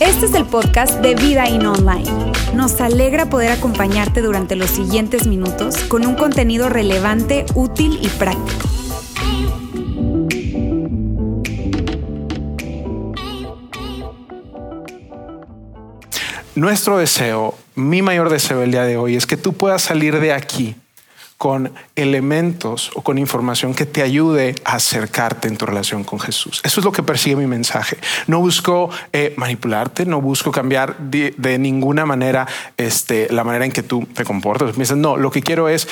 [0.00, 2.10] Este es el podcast de Vida In Online.
[2.54, 8.68] Nos alegra poder acompañarte durante los siguientes minutos con un contenido relevante, útil y práctico.
[16.54, 20.32] Nuestro deseo, mi mayor deseo el día de hoy es que tú puedas salir de
[20.32, 20.76] aquí
[21.40, 26.60] con elementos o con información que te ayude a acercarte en tu relación con Jesús.
[26.64, 27.96] Eso es lo que persigue mi mensaje.
[28.26, 33.82] No busco eh, manipularte, no busco cambiar de, ninguna manera este, la manera en que
[33.82, 34.76] tú te comportas.
[34.94, 35.88] No, lo que quiero es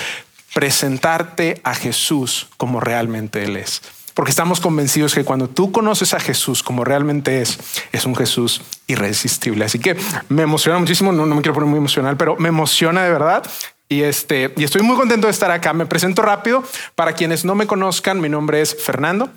[0.53, 3.81] presentarte a Jesús como realmente Él es
[4.13, 7.57] porque estamos convencidos que cuando tú conoces a Jesús como realmente es,
[7.93, 9.65] es un Jesús irresistible.
[9.65, 9.97] Así que
[10.29, 13.45] me emociona muchísimo, no, no me quiero poner muy emocional, pero me emociona de verdad
[13.89, 15.73] y este, y estoy muy contento de estar acá.
[15.73, 16.63] Me presento rápido.
[16.95, 19.31] Para quienes no me conozcan, mi nombre es Fernando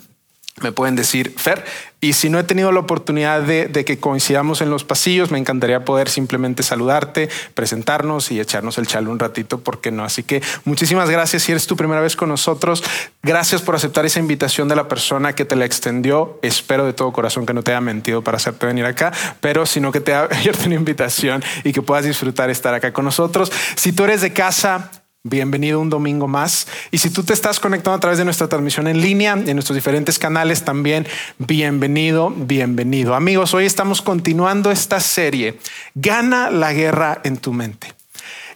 [0.60, 1.64] me pueden decir Fer.
[2.00, 5.84] Y si no he tenido la oportunidad de, que coincidamos en los pasillos, me encantaría
[5.84, 10.02] poder simplemente saludarte, presentarnos y echarnos el chalo un ratito, porque no?
[10.02, 12.82] Así que muchísimas gracias si eres tu primera vez con nosotros.
[13.22, 16.40] Gracias por aceptar esa invitación de la persona que te la extendió.
[16.42, 19.92] Espero de todo corazón que no te haya mentido para hacerte venir acá, pero sino
[19.92, 23.52] que te haya abierto una invitación y que puedas disfrutar estar acá con nosotros.
[23.76, 24.90] Si tú eres de casa,
[25.24, 26.66] Bienvenido un domingo más.
[26.90, 29.76] Y si tú te estás conectando a través de nuestra transmisión en línea, en nuestros
[29.76, 31.06] diferentes canales también,
[31.38, 33.14] bienvenido, bienvenido.
[33.14, 35.60] Amigos, hoy estamos continuando esta serie,
[35.94, 37.94] Gana la guerra en tu mente.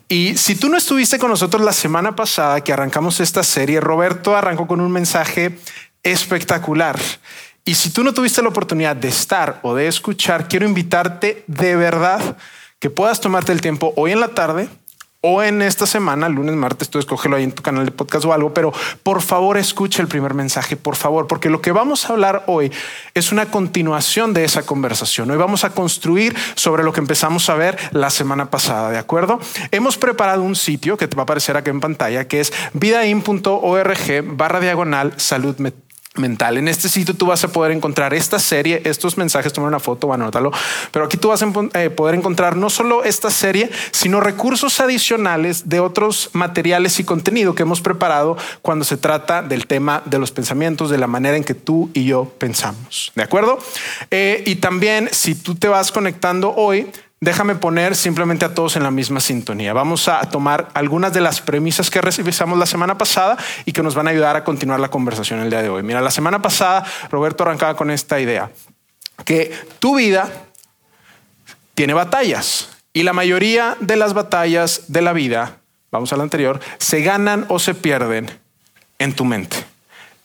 [0.09, 4.35] Y si tú no estuviste con nosotros la semana pasada que arrancamos esta serie, Roberto
[4.35, 5.61] arrancó con un mensaje
[6.03, 6.99] espectacular.
[7.65, 11.77] Y si tú no tuviste la oportunidad de estar o de escuchar, quiero invitarte de
[11.77, 12.37] verdad
[12.81, 14.69] que puedas tomarte el tiempo hoy en la tarde
[15.21, 18.33] o en esta semana, lunes, martes, tú escógelo ahí en tu canal de podcast o
[18.33, 18.73] algo, pero
[19.03, 22.71] por favor escucha el primer mensaje, por favor, porque lo que vamos a hablar hoy
[23.15, 25.31] es una continuación de esa conversación.
[25.31, 29.41] Hoy vamos a construir sobre lo que empezamos a ver la semana pasada, ¿de acuerdo?
[29.71, 34.37] Hemos preparado un sitio que te va a aparecer aquí en pantalla, que es vidain.org
[34.37, 35.86] barra diagonal salud mental
[36.19, 36.59] mental.
[36.59, 40.07] En este sitio tú vas a poder encontrar esta serie, estos mensajes, tomar una foto,
[40.07, 40.53] bueno, anótalo,
[40.91, 45.69] pero aquí tú vas a eh, poder encontrar no solo esta serie, sino recursos adicionales
[45.69, 50.33] de otros materiales y contenido que hemos preparado cuando se trata del tema de los
[50.33, 53.13] pensamientos, de la manera en que tú y yo pensamos.
[53.15, 53.59] ¿De acuerdo?
[54.11, 56.87] Eh, y también si tú te vas conectando hoy,
[57.21, 59.73] déjame poner simplemente a todos en la misma sintonía.
[59.73, 63.95] Vamos a tomar algunas de las premisas que recibimos la semana pasada y que nos
[63.95, 65.83] van a ayudar a continuar la conversación el día de hoy.
[65.83, 68.51] Mira, la semana pasada Roberto arrancaba con esta idea,
[69.25, 70.31] que tu vida
[71.75, 75.59] tiene batallas y la mayoría de las batallas de la vida,
[75.91, 78.31] vamos a la anterior, se ganan o se pierden
[78.99, 79.76] en tu mente.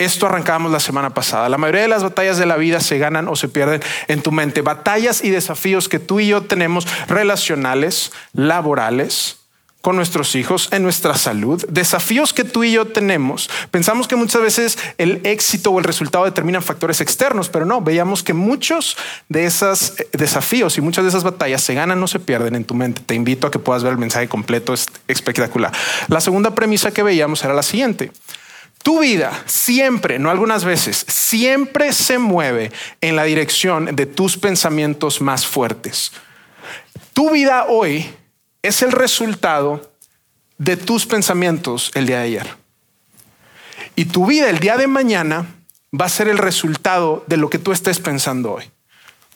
[0.02, 1.48] Esto arrancamos la semana pasada.
[1.48, 4.32] La mayoría de las batallas de la vida se ganan o se pierden en tu
[4.32, 4.62] mente.
[4.64, 9.38] Batallas y desafíos que tú y yo tenemos relacionales, laborales,
[9.82, 13.48] con nuestros hijos, en nuestra salud, desafíos que tú y yo tenemos.
[13.70, 18.24] Pensamos que muchas veces el éxito o el resultado determinan factores externos, pero no, veíamos
[18.24, 18.98] que muchos
[19.30, 22.66] de esos eh, desafíos y muchas de esas batallas se ganan o se pierden en
[22.66, 23.04] tu mente.
[23.06, 25.72] Te invito a que puedas ver el mensaje completo, es espectacular.
[26.08, 28.12] La segunda premisa que veíamos era la siguiente.
[28.84, 32.72] Tu vida siempre, no algunas veces, siempre se mueve
[33.02, 36.12] en la dirección de tus pensamientos más fuertes.
[37.14, 38.09] Tu vida hoy
[38.62, 39.91] es el resultado
[40.58, 42.47] de tus pensamientos el día de ayer.
[43.96, 45.46] Y tu vida el día de mañana
[46.00, 48.64] va a ser el resultado de lo que tú estés pensando hoy.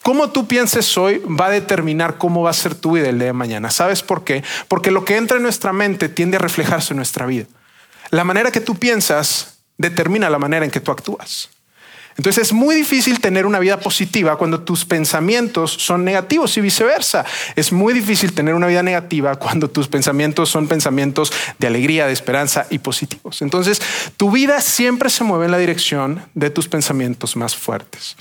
[0.02, 3.26] Cómo tú pienses hoy va a determinar cómo va a ser tu vida el día
[3.26, 3.70] de mañana.
[3.70, 4.44] ¿Sabes por qué?
[4.68, 7.46] Porque lo que entra en nuestra mente tiende a reflejarse en nuestra vida.
[8.10, 11.50] La manera que tú piensas determina la manera en que tú actúas.
[12.16, 17.26] Entonces es muy difícil tener una vida positiva cuando tus pensamientos son negativos y viceversa.
[17.56, 22.14] Es muy difícil tener una vida negativa cuando tus pensamientos son pensamientos de alegría, de
[22.14, 23.42] esperanza y positivos.
[23.42, 23.82] Entonces
[24.16, 28.16] tu vida siempre se mueve en la dirección de tus pensamientos más fuertes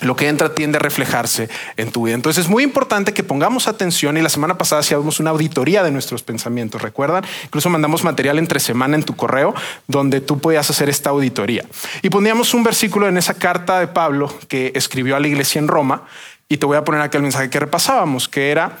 [0.00, 2.14] lo que entra tiende a reflejarse en tu vida.
[2.14, 5.90] Entonces es muy importante que pongamos atención y la semana pasada hacíamos una auditoría de
[5.90, 7.24] nuestros pensamientos, ¿recuerdan?
[7.44, 9.54] Incluso mandamos material entre semana en tu correo
[9.86, 11.64] donde tú podías hacer esta auditoría.
[12.02, 15.68] Y poníamos un versículo en esa carta de Pablo que escribió a la iglesia en
[15.68, 16.02] Roma
[16.48, 18.78] y te voy a poner aquí el mensaje que repasábamos, que era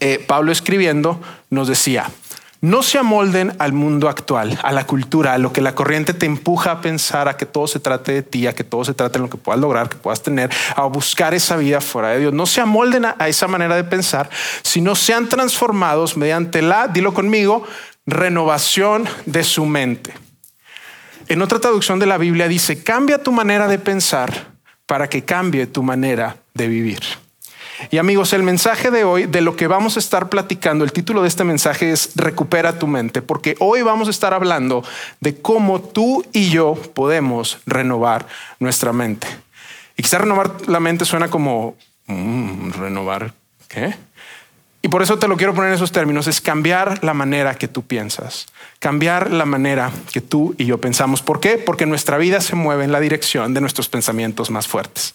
[0.00, 2.10] eh, Pablo escribiendo, nos decía,
[2.62, 6.26] no se amolden al mundo actual, a la cultura, a lo que la corriente te
[6.26, 9.18] empuja a pensar, a que todo se trate de ti, a que todo se trate
[9.18, 12.32] de lo que puedas lograr, que puedas tener, a buscar esa vida fuera de Dios.
[12.32, 14.30] No se amolden a, esa manera de pensar,
[14.62, 17.64] sino sean transformados mediante la, dilo conmigo,
[18.06, 20.14] renovación de su mente.
[21.26, 24.52] En otra traducción de la Biblia dice, cambia tu manera de pensar
[24.86, 27.00] para que cambie tu manera de vivir.
[27.90, 31.22] Y amigos, el mensaje de hoy, de lo que vamos a estar platicando, el título
[31.22, 34.84] de este mensaje es Recupera tu mente, porque hoy vamos a estar hablando
[35.20, 38.26] de cómo tú y yo podemos renovar
[38.60, 39.26] nuestra mente.
[39.96, 41.76] Y quizás renovar la mente suena como,
[42.06, 43.34] mm, renovar,
[43.68, 43.94] ¿qué?
[44.84, 47.68] Y por eso te lo quiero poner en esos términos, es cambiar la manera que
[47.68, 48.46] tú piensas,
[48.80, 51.22] cambiar la manera que tú y yo pensamos.
[51.22, 51.56] ¿Por qué?
[51.56, 55.14] Porque nuestra vida se mueve en la dirección de nuestros pensamientos más fuertes.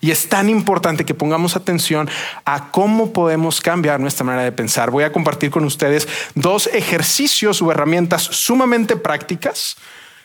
[0.00, 2.08] Y es tan importante que pongamos atención
[2.44, 4.90] a cómo podemos cambiar nuestra manera de pensar.
[4.90, 9.76] Voy a compartir con ustedes dos ejercicios o herramientas sumamente prácticas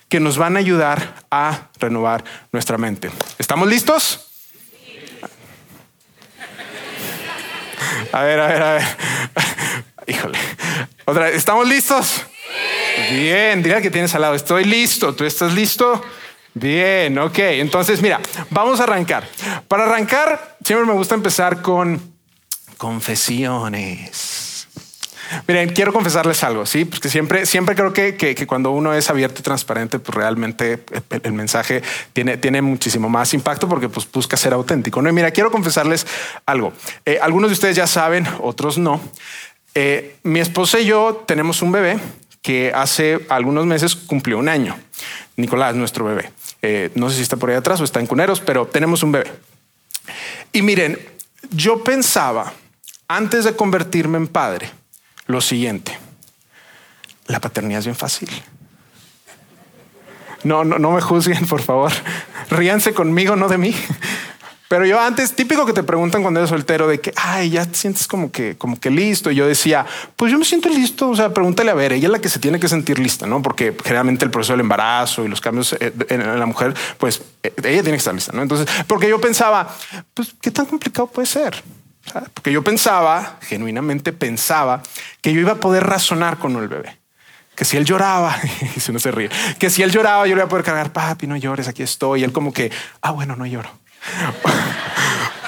[0.09, 3.09] que nos van a ayudar a renovar nuestra mente.
[3.39, 4.29] ¿Estamos listos?
[8.11, 8.83] A ver, a ver, a ver.
[10.07, 10.37] Híjole.
[11.05, 12.21] Otra vez, ¿estamos listos?
[13.09, 14.35] Bien, diga que tienes al lado.
[14.35, 15.15] Estoy listo.
[15.15, 16.03] ¿Tú estás listo?
[16.53, 17.39] Bien, ok.
[17.39, 18.19] Entonces, mira,
[18.49, 19.27] vamos a arrancar.
[19.67, 22.13] Para arrancar, siempre me gusta empezar con
[22.77, 24.67] confesiones.
[25.47, 29.39] Miren, quiero confesarles algo, sí, porque siempre, siempre creo que, que, cuando uno es abierto
[29.39, 30.83] y transparente, pues realmente
[31.23, 31.81] el, mensaje
[32.13, 35.01] tiene, tiene muchísimo más impacto porque pues busca ser auténtico.
[35.01, 36.05] No, mira, quiero confesarles
[36.45, 36.73] algo.
[37.05, 39.01] Eh, algunos de ustedes ya saben, otros no.
[39.75, 41.97] Eh, mi esposa y yo tenemos un bebé
[42.43, 44.77] que hace algunos meses cumplió un año.
[45.37, 46.31] Nicolás, nuestro bebé.
[46.61, 49.13] Eh, no sé si está por ahí atrás o está en cuneros, pero tenemos un
[49.13, 49.31] bebé.
[50.51, 50.99] Y miren,
[51.49, 52.53] yo pensaba
[53.07, 54.69] antes de convertirme en padre,
[55.25, 55.97] lo siguiente.
[57.27, 58.29] La paternidad es bien fácil.
[60.43, 61.93] No, no, no me juzguen, por favor.
[62.49, 63.73] Ríanse conmigo, no de mí.
[64.67, 67.75] Pero yo antes, típico que te preguntan cuando eres soltero de que, ay, ya te
[67.75, 69.29] sientes como que, como que listo.
[69.29, 71.09] Y yo decía, pues yo me siento listo.
[71.09, 73.41] O sea, pregúntale a ver, ella es la que se tiene que sentir lista, no?
[73.41, 77.53] Porque generalmente el proceso del embarazo y los cambios eh, en la mujer, pues eh,
[77.57, 78.41] ella tiene que estar lista, no?
[78.41, 79.69] Entonces, porque yo pensaba,
[80.13, 81.61] pues qué tan complicado puede ser.
[82.33, 84.81] Porque yo pensaba, genuinamente pensaba,
[85.21, 86.99] que yo iba a poder razonar con el bebé.
[87.55, 88.35] Que si él lloraba,
[88.75, 90.91] y si no se ríe, que si él lloraba, yo le iba a poder cargar,
[90.91, 92.21] papi, no llores, aquí estoy.
[92.21, 92.71] Y él como que,
[93.01, 93.69] ah, bueno, no lloro.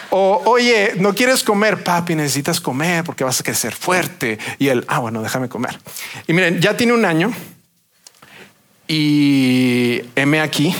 [0.10, 4.38] O, oye, no quieres comer, papi, necesitas comer porque vas a crecer fuerte.
[4.60, 5.80] Y él, ah, bueno, déjame comer.
[6.28, 7.31] Y miren, ya tiene un año
[8.88, 10.75] y M aquí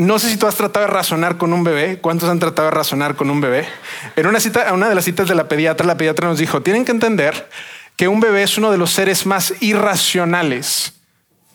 [0.00, 1.98] no sé si tú has tratado de razonar con un bebé.
[2.00, 3.68] ¿Cuántos han tratado de razonar con un bebé?
[4.16, 6.86] En una cita, una de las citas de la pediatra, la pediatra nos dijo: tienen
[6.86, 7.50] que entender
[7.96, 10.94] que un bebé es uno de los seres más irracionales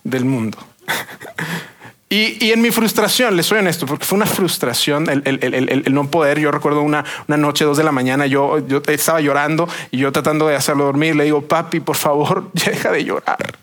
[0.04, 0.60] del mundo.
[2.16, 6.40] Y, en mi frustración, les soy honesto, porque fue una frustración el, no poder.
[6.40, 10.14] Yo recuerdo una, una, noche, dos de la mañana, yo, yo estaba llorando y yo
[10.14, 11.14] tratando de hacerlo dormir.
[11.18, 13.58] Le digo, papi, por favor, deja de llorar.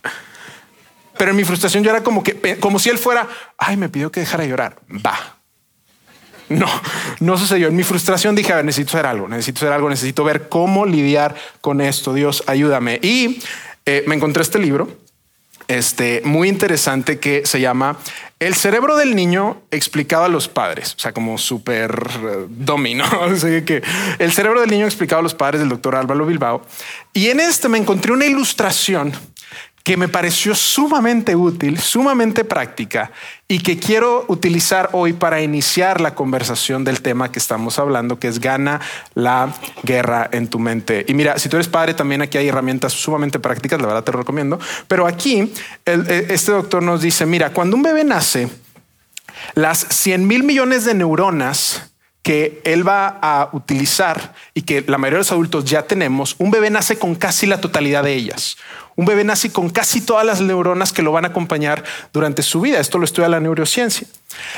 [1.16, 3.26] Pero en mi frustración yo era como que, como si él fuera,
[3.56, 4.76] ay, me pidió que dejara de llorar.
[4.90, 5.38] Va.
[6.50, 6.68] No,
[7.20, 7.68] no sucedió.
[7.68, 10.84] En mi frustración dije, a ver, necesito hacer algo, necesito hacer algo, necesito ver cómo
[10.84, 12.12] lidiar con esto.
[12.12, 13.00] Dios, ayúdame.
[13.02, 13.40] Y
[13.86, 14.88] eh, me encontré este libro,
[15.72, 17.98] este muy interesante que se llama
[18.38, 20.94] El cerebro del niño explicado a los padres.
[20.94, 23.04] O sea, como súper uh, domino.
[23.66, 23.82] que
[24.18, 26.62] el cerebro del niño explicado a los padres del doctor Álvaro Bilbao.
[27.12, 29.12] Y en este me encontré una ilustración
[29.82, 33.10] que me pareció sumamente útil, sumamente práctica
[33.48, 38.28] y que quiero utilizar hoy para iniciar la conversación del tema que estamos hablando, que
[38.28, 38.80] es gana
[39.14, 41.04] la guerra en tu mente.
[41.08, 44.12] Y mira, si tú eres padre, también aquí hay herramientas sumamente prácticas, la verdad te
[44.12, 44.58] lo recomiendo.
[44.86, 45.52] Pero aquí
[45.84, 48.48] e, este doctor nos dice, mira, cuando un bebé nace,
[49.54, 51.91] las 100 mil millones de neuronas
[52.22, 56.50] que él va a utilizar y que la mayoría de los adultos ya tenemos, un
[56.50, 58.56] bebé nace con casi la totalidad de ellas.
[58.94, 62.60] Un bebé nace con casi todas las neuronas que lo van a acompañar durante su
[62.60, 62.78] vida.
[62.78, 64.06] Esto lo estudia la neurociencia.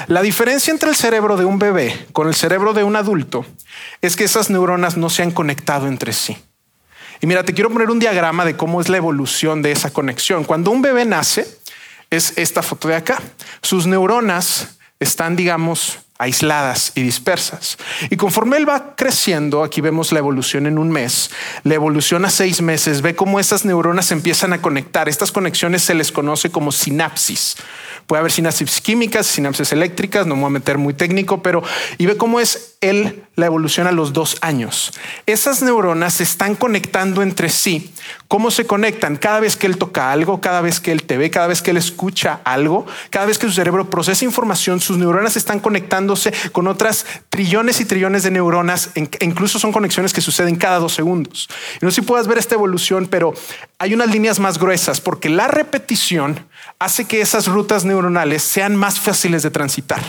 [0.08, 3.46] La diferencia entre el cerebro de un bebé con el cerebro de un adulto
[4.02, 6.36] es que esas neuronas no se han conectado entre sí.
[7.20, 10.44] Y mira, te quiero poner un diagrama de cómo es la evolución de esa conexión.
[10.44, 11.46] Cuando un bebé nace,
[12.10, 13.22] es esta foto de acá.
[13.62, 17.76] Sus neuronas están, digamos, aisladas y dispersas.
[18.08, 21.30] Y conforme él va creciendo, aquí vemos la evolución en un mes,
[21.64, 25.08] la evolución a seis meses, ve cómo esas neuronas empiezan a conectar.
[25.08, 27.56] Estas conexiones se les conoce como sinapsis.
[28.06, 31.62] Puede haber sinapsis químicas, sinapsis eléctricas, no me voy a meter muy técnico, pero
[31.98, 34.92] y ve cómo es él la evolución a los dos años.
[35.26, 37.92] Esas neuronas se están conectando entre sí
[38.28, 39.16] ¿Cómo se conectan?
[39.16, 41.70] Cada vez que él toca algo, cada vez que él te ve, cada vez que
[41.70, 46.66] él escucha algo, cada vez que su cerebro procesa información, sus neuronas están conectándose con
[46.66, 48.90] otras trillones y trillones de neuronas.
[48.94, 51.48] E incluso son conexiones que suceden cada dos segundos.
[51.80, 53.34] no sé si puedas ver esta evolución, pero
[53.78, 56.46] hay unas líneas más gruesas porque la repetición
[56.78, 60.02] hace que esas rutas neuronales sean más fáciles de transitar.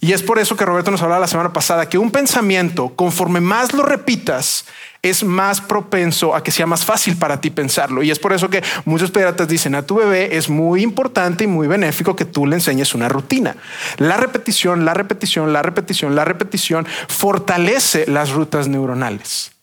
[0.00, 3.40] Y es por eso que Roberto nos hablaba la semana pasada que un pensamiento, conforme
[3.40, 4.64] más lo repitas,
[5.02, 8.02] es más propenso a que sea más fácil para ti pensarlo.
[8.02, 11.46] Y es por eso que muchos pediatras dicen a tu bebé es muy importante y
[11.48, 13.56] muy benéfico que tú le enseñes una rutina.
[13.96, 19.57] La repetición, la repetición, la repetición, la repetición fortalece las rutas neuronales.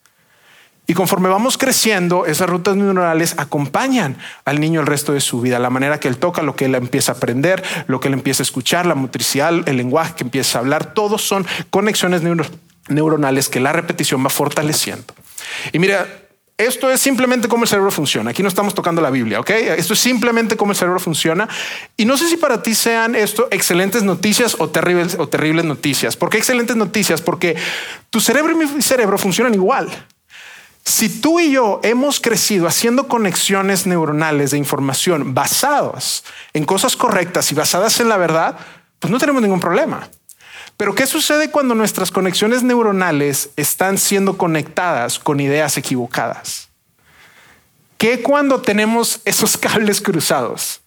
[0.87, 5.57] Y conforme vamos creciendo, esas rutas neuronales acompañan al niño el resto de su vida,
[5.59, 8.43] la manera que él toca, lo que él empieza a aprender, lo que él empieza
[8.43, 12.21] a escuchar, la motricidad, el lenguaje que empieza a hablar, todos son conexiones
[12.87, 15.13] neuronales que la repetición va fortaleciendo.
[15.73, 16.07] Y mira,
[16.57, 18.31] esto es simplemente cómo el cerebro funciona.
[18.31, 19.49] Aquí no estamos tocando la Biblia, ¿ok?
[19.49, 21.49] Esto es simplemente cómo el cerebro funciona.
[21.97, 26.15] Y no sé si para ti sean esto excelentes noticias o terribles, o terribles noticias.
[26.15, 27.21] ¿Por qué excelentes noticias?
[27.21, 27.57] Porque
[28.09, 29.89] tu cerebro y mi cerebro funcionan igual.
[30.87, 36.23] Si tú y yo hemos crecido haciendo conexiones neuronales de información basadas
[36.53, 38.55] en cosas correctas y basadas en la verdad,
[38.99, 40.07] pues no tenemos ningún problema.
[40.77, 46.69] Pero ¿qué sucede cuando nuestras conexiones neuronales están siendo conectadas con ideas equivocadas?
[47.97, 50.81] ¿Qué cuando tenemos esos cables cruzados?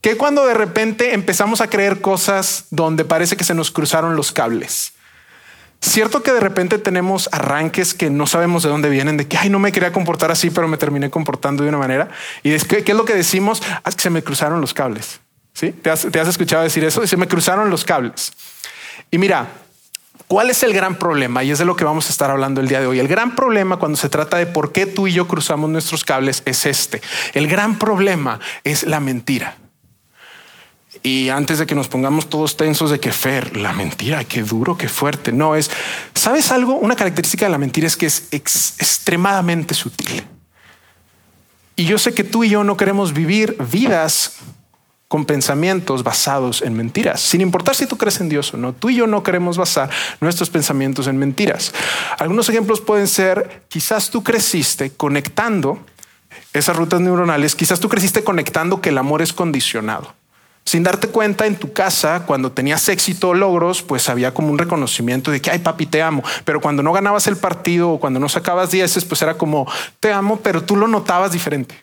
[0.00, 4.30] ¿Qué cuando de repente empezamos a creer cosas donde parece que se nos cruzaron los
[4.30, 4.92] cables?
[5.82, 9.48] Cierto que de repente tenemos arranques que no sabemos de dónde vienen, de que ay,
[9.48, 12.10] no me quería comportar así, pero me terminé comportando de una manera.
[12.42, 13.62] Y es que, ¿qué es lo que decimos?
[13.82, 15.20] Ah, es que se me cruzaron los cables.
[15.54, 17.06] Sí, ¿Te has, te has escuchado decir eso?
[17.06, 18.32] Se me cruzaron los cables.
[19.10, 19.48] Y mira,
[20.26, 21.42] ¿cuál es el gran problema?
[21.44, 22.98] Y es de lo que vamos a estar hablando el día de hoy.
[22.98, 26.42] El gran problema cuando se trata de por qué tú y yo cruzamos nuestros cables
[26.44, 27.00] es este.
[27.32, 29.56] El gran problema es la mentira.
[31.02, 34.76] Y antes de que nos pongamos todos tensos de que Fer, la mentira, qué duro,
[34.76, 35.32] qué fuerte.
[35.32, 35.70] No es,
[36.14, 36.74] ¿sabes algo?
[36.74, 40.22] Una característica de la mentira es que es extremadamente sutil.
[41.74, 44.36] Y yo sé que tú y yo no queremos vivir vidas
[45.08, 48.74] con pensamientos basados en mentiras, sin importar si tú crees en Dios o no.
[48.74, 49.88] Tú y yo no queremos basar
[50.20, 51.72] nuestros pensamientos en mentiras.
[52.18, 55.80] Algunos ejemplos pueden ser, quizás tú creciste conectando
[56.52, 60.19] esas rutas neuronales, quizás tú creciste conectando que el amor es condicionado
[60.70, 64.58] sin darte cuenta en tu casa, cuando tenías éxito o logros, pues había como un
[64.58, 66.22] reconocimiento de que, ay, papi, te amo.
[66.44, 69.66] Pero cuando no ganabas el partido o cuando no sacabas dieces, pues era como,
[69.98, 71.74] te amo, pero tú lo notabas diferente.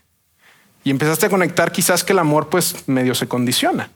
[0.86, 3.90] Y empezaste a conectar quizás que el amor pues medio se condiciona.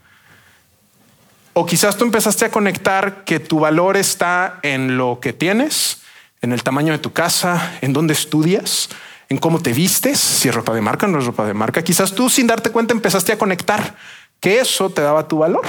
[1.53, 6.01] O quizás tú empezaste a conectar que tu valor está en lo que tienes,
[6.41, 8.89] en el tamaño de tu casa, en dónde estudias,
[9.29, 11.81] en cómo te vistes, si es ropa de marca o no es ropa de marca.
[11.81, 13.95] Quizás tú sin darte cuenta empezaste a conectar
[14.41, 15.65] que eso te daba tu valor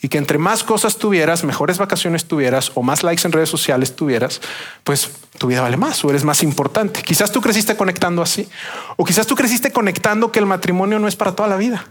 [0.00, 3.96] y que entre más cosas tuvieras, mejores vacaciones tuvieras o más likes en redes sociales
[3.96, 4.40] tuvieras,
[4.84, 7.02] pues tu vida vale más o eres más importante.
[7.02, 8.48] Quizás tú creciste conectando así
[8.96, 11.86] o quizás tú creciste conectando que el matrimonio no es para toda la vida,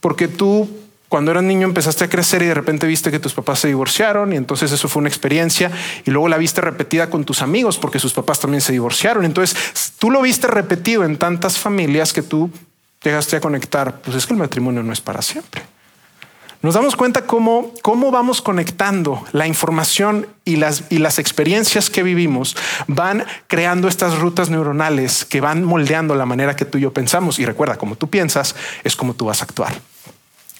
[0.00, 0.68] porque tú
[1.08, 4.32] cuando eras niño empezaste a crecer y de repente viste que tus papás se divorciaron
[4.32, 5.70] y entonces eso fue una experiencia
[6.06, 9.24] y luego la viste repetida con tus amigos porque sus papás también se divorciaron.
[9.24, 12.50] Entonces tú lo viste repetido en tantas familias que tú
[13.02, 15.62] llegaste a conectar, pues es que el matrimonio no es para siempre.
[16.62, 22.04] Nos damos cuenta cómo, cómo vamos conectando la información y las, y las experiencias que
[22.04, 22.56] vivimos
[22.86, 27.40] van creando estas rutas neuronales que van moldeando la manera que tú y yo pensamos.
[27.40, 28.54] Y recuerda, como tú piensas,
[28.84, 29.74] es como tú vas a actuar.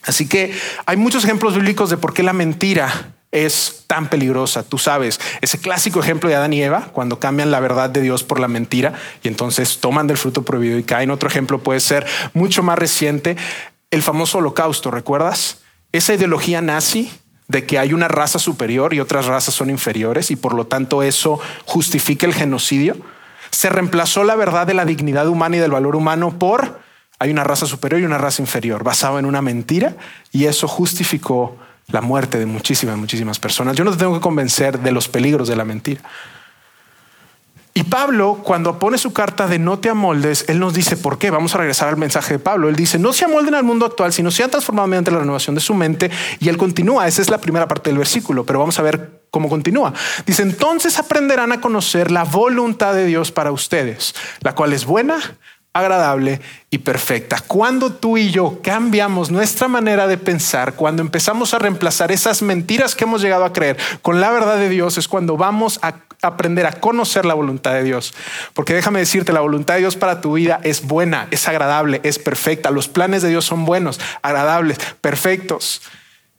[0.02, 0.52] Así que
[0.86, 4.62] hay muchos ejemplos bíblicos de por qué la mentira es tan peligrosa.
[4.62, 8.22] Tú sabes, ese clásico ejemplo de Adán y Eva, cuando cambian la verdad de Dios
[8.22, 11.10] por la mentira y entonces toman del fruto prohibido y caen.
[11.10, 13.36] Otro ejemplo puede ser mucho más reciente,
[13.90, 15.62] el famoso holocausto, ¿recuerdas?
[15.92, 17.10] Esa ideología nazi
[17.48, 21.02] de que hay una raza superior y otras razas son inferiores y por lo tanto
[21.02, 22.96] eso justifica el genocidio.
[23.50, 26.80] Se reemplazó la verdad de la dignidad humana y del valor humano por
[27.18, 29.94] hay una raza superior y una raza inferior, basado en una mentira
[30.32, 31.56] y eso justificó
[31.88, 33.76] la muerte de muchísimas, muchísimas personas.
[33.76, 36.02] Yo no te tengo que convencer de los peligros de la mentira.
[37.74, 41.30] Y Pablo, cuando pone su carta de no te amoldes, él nos dice por qué.
[41.30, 42.68] Vamos a regresar al mensaje de Pablo.
[42.68, 45.62] Él dice, no se amolden al mundo actual, sino sean transformados mediante la renovación de
[45.62, 46.10] su mente.
[46.38, 49.48] Y él continúa, esa es la primera parte del versículo, pero vamos a ver cómo
[49.48, 49.94] continúa.
[50.26, 55.18] Dice, entonces aprenderán a conocer la voluntad de Dios para ustedes, la cual es buena,
[55.72, 57.40] agradable y perfecta.
[57.46, 62.94] Cuando tú y yo cambiamos nuestra manera de pensar, cuando empezamos a reemplazar esas mentiras
[62.94, 66.66] que hemos llegado a creer con la verdad de Dios, es cuando vamos a aprender
[66.66, 68.14] a conocer la voluntad de Dios.
[68.54, 72.18] Porque déjame decirte, la voluntad de Dios para tu vida es buena, es agradable, es
[72.18, 72.70] perfecta.
[72.70, 75.82] Los planes de Dios son buenos, agradables, perfectos.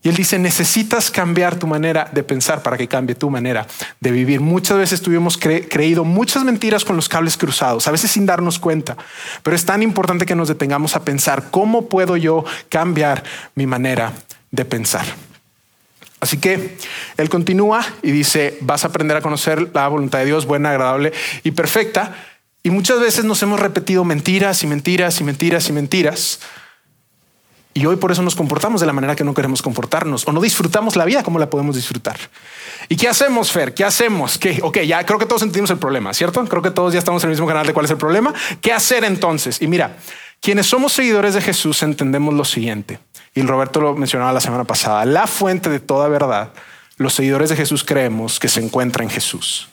[0.03, 3.65] Y él dice, necesitas cambiar tu manera de pensar para que cambie tu manera
[4.01, 4.41] de vivir.
[4.41, 8.97] Muchas veces tuvimos creído muchas mentiras con los cables cruzados, a veces sin darnos cuenta,
[9.43, 13.23] pero es tan importante que nos detengamos a pensar, ¿cómo puedo yo cambiar
[13.55, 14.11] mi manera
[14.51, 15.05] de pensar?
[16.19, 16.77] Así que
[17.15, 21.13] él continúa y dice, vas a aprender a conocer la voluntad de Dios buena, agradable
[21.43, 22.13] y perfecta.
[22.61, 26.39] Y muchas veces nos hemos repetido mentiras y mentiras y mentiras y mentiras
[27.73, 30.41] y hoy por eso nos comportamos de la manera que no queremos comportarnos o no
[30.41, 32.17] disfrutamos la vida como la podemos disfrutar.
[32.87, 33.73] ¿Y qué hacemos, Fer?
[33.73, 34.37] ¿Qué hacemos?
[34.37, 34.59] ¿Qué?
[34.61, 36.43] Ok, ya creo que todos entendimos el problema, ¿cierto?
[36.45, 38.33] Creo que todos ya estamos en el mismo canal de cuál es el problema.
[38.61, 39.61] ¿Qué hacer entonces?
[39.61, 39.97] Y mira,
[40.39, 42.99] quienes somos seguidores de Jesús entendemos lo siguiente.
[43.33, 45.05] Y Roberto lo mencionaba la semana pasada.
[45.05, 46.51] La fuente de toda verdad,
[46.97, 49.69] los seguidores de Jesús creemos que se encuentra en Jesús.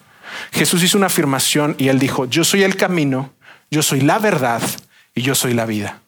[0.52, 3.32] Jesús hizo una afirmación y él dijo, yo soy el camino,
[3.70, 4.62] yo soy la verdad
[5.14, 6.00] y yo soy la vida.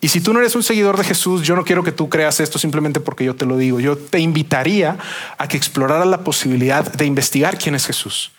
[0.00, 2.38] Y si tú no eres un seguidor de Jesús, yo no quiero que tú creas
[2.38, 3.80] esto simplemente porque yo te lo digo.
[3.80, 4.96] Yo te invitaría
[5.36, 8.30] a que exploraras la posibilidad de investigar quién es Jesús.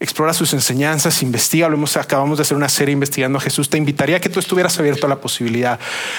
[0.00, 1.68] Explora sus enseñanzas, investiga.
[1.68, 3.70] Lo hemos, acabamos de hacer una serie investigando a Jesús.
[3.70, 5.78] Te invitaría a que tú estuvieras abierto a la posibilidad.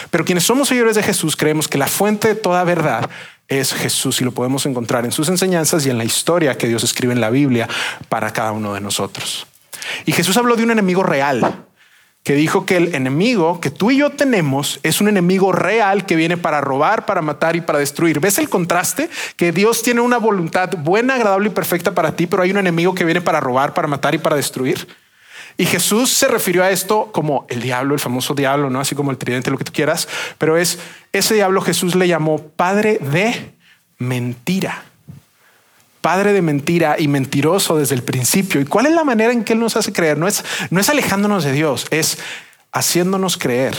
[0.09, 3.09] Pero quienes somos seguidores de Jesús creemos que la fuente de toda verdad
[3.49, 6.85] es Jesús y lo podemos encontrar en sus enseñanzas y en la historia que Dios
[6.85, 7.67] escribe en la Biblia
[8.07, 9.45] para cada uno de nosotros.
[10.05, 11.65] Y Jesús habló de un enemigo real
[12.23, 16.15] que dijo que el enemigo que tú y yo tenemos es un enemigo real que
[16.15, 18.21] viene para robar, para matar y para destruir.
[18.21, 19.09] ¿Ves el contraste?
[19.35, 22.95] Que Dios tiene una voluntad buena, agradable y perfecta para ti, pero hay un enemigo
[22.95, 24.87] que viene para robar, para matar y para destruir.
[25.57, 29.11] Y Jesús se refirió a esto como el diablo, el famoso diablo, no así como
[29.11, 30.79] el tridente, lo que tú quieras, pero es
[31.11, 33.53] ese diablo Jesús le llamó padre de
[33.99, 34.83] mentira
[36.03, 38.59] padre de mentira y mentiroso desde el principio.
[38.59, 40.17] ¿Y cuál es la manera en que Él nos hace creer?
[40.17, 42.17] No es, no es alejándonos de Dios, es
[42.73, 43.73] haciéndonos creer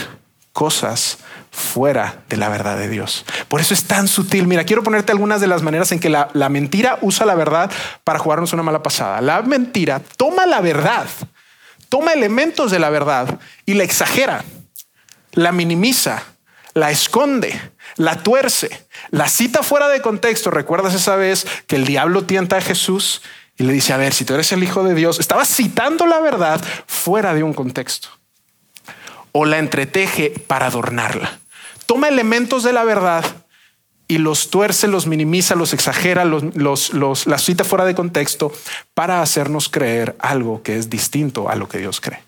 [0.51, 1.19] cosas
[1.51, 3.25] fuera de la verdad de Dios.
[3.47, 4.47] Por eso es tan sutil.
[4.47, 7.69] Mira, quiero ponerte algunas de las maneras en que la, la mentira usa la verdad
[8.03, 9.21] para jugarnos una mala pasada.
[9.21, 11.05] La mentira toma la verdad,
[11.89, 14.43] toma elementos de la verdad y la exagera,
[15.33, 16.23] la minimiza,
[16.75, 17.59] la esconde,
[17.95, 20.51] la tuerce, la cita fuera de contexto.
[20.51, 23.23] ¿Recuerdas esa vez que el diablo tienta a Jesús
[23.57, 26.19] y le dice, a ver, si tú eres el Hijo de Dios, estaba citando la
[26.19, 28.09] verdad fuera de un contexto.
[29.31, 31.39] O la entreteje para adornarla.
[31.85, 33.23] Toma elementos de la verdad
[34.07, 38.51] y los tuerce, los minimiza, los exagera, los, los, la cita fuera de contexto
[38.93, 42.21] para hacernos creer algo que es distinto a lo que Dios cree.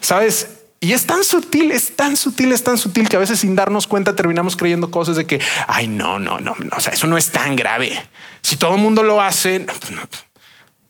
[0.00, 3.54] Sabes, y es tan sutil, es tan sutil, es tan sutil que a veces sin
[3.54, 7.06] darnos cuenta terminamos creyendo cosas de que, ay, no, no, no, no o sea, eso
[7.06, 8.02] no es tan grave.
[8.40, 9.78] Si todo el mundo lo hace, pues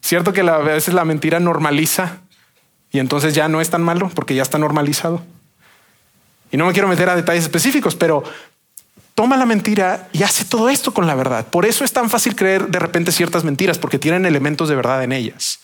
[0.01, 2.19] cierto que a veces la mentira normaliza
[2.93, 5.25] y entonces ya no es tan malo porque ya está normalizado.
[6.53, 8.23] Y no me quiero meter a detalles específicos, pero
[9.17, 11.47] toma la mentira y hace todo esto con la verdad.
[11.47, 15.03] Por eso es tan fácil creer de repente ciertas mentiras, porque tienen elementos de verdad
[15.03, 15.59] en ellas.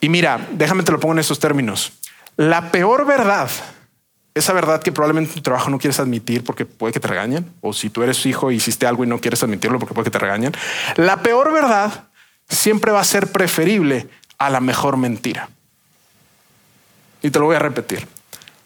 [0.00, 1.92] Y mira, déjame te lo pongo en estos términos.
[2.42, 3.48] La peor verdad,
[4.34, 7.54] esa verdad que probablemente en tu trabajo no quieres admitir porque puede que te regañen,
[7.60, 10.10] o si tú eres hijo y hiciste algo y no quieres admitirlo porque puede que
[10.10, 10.52] te regañen,
[10.96, 12.08] la peor verdad
[12.48, 15.50] siempre va a ser preferible a la mejor mentira.
[17.22, 18.08] Y te lo voy a repetir.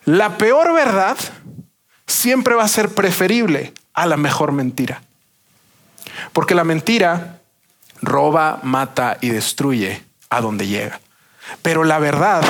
[0.07, 1.19] La peor verdad
[2.07, 5.03] siempre va a ser preferible a la mejor mentira.
[6.33, 7.41] Porque la mentira
[8.01, 10.99] roba, mata y destruye a donde llega.
[11.61, 12.43] Pero la verdad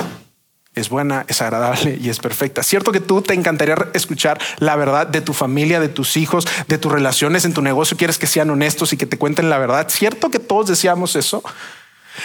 [0.76, 2.62] es buena, es agradable y es perfecta.
[2.62, 6.76] Cierto que tú te encantaría escuchar la verdad de tu familia, de tus hijos, de
[6.76, 7.96] tus relaciones en tu negocio.
[7.96, 9.88] Quieres que sean honestos y que te cuenten la verdad.
[9.88, 11.42] Cierto que todos deseamos eso.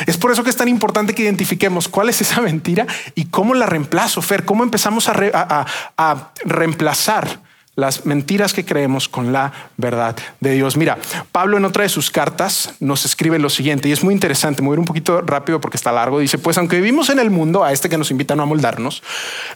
[0.06, 2.86] Es por eso que es tan importante que identifiquemos cuál es esa mentira
[3.16, 5.66] y cómo la reemplazo, Fer, cómo empezamos a,
[5.98, 7.40] a reemplazar
[7.76, 10.76] las mentiras que creemos con la verdad de Dios.
[10.76, 10.98] Mira,
[11.32, 14.80] Pablo en otra de sus cartas nos escribe lo siguiente, y es muy interesante, mover
[14.80, 17.90] un poquito rápido porque está largo, dice, pues aunque vivimos en el mundo, a este
[17.90, 19.04] que nos invitan a moldarnos,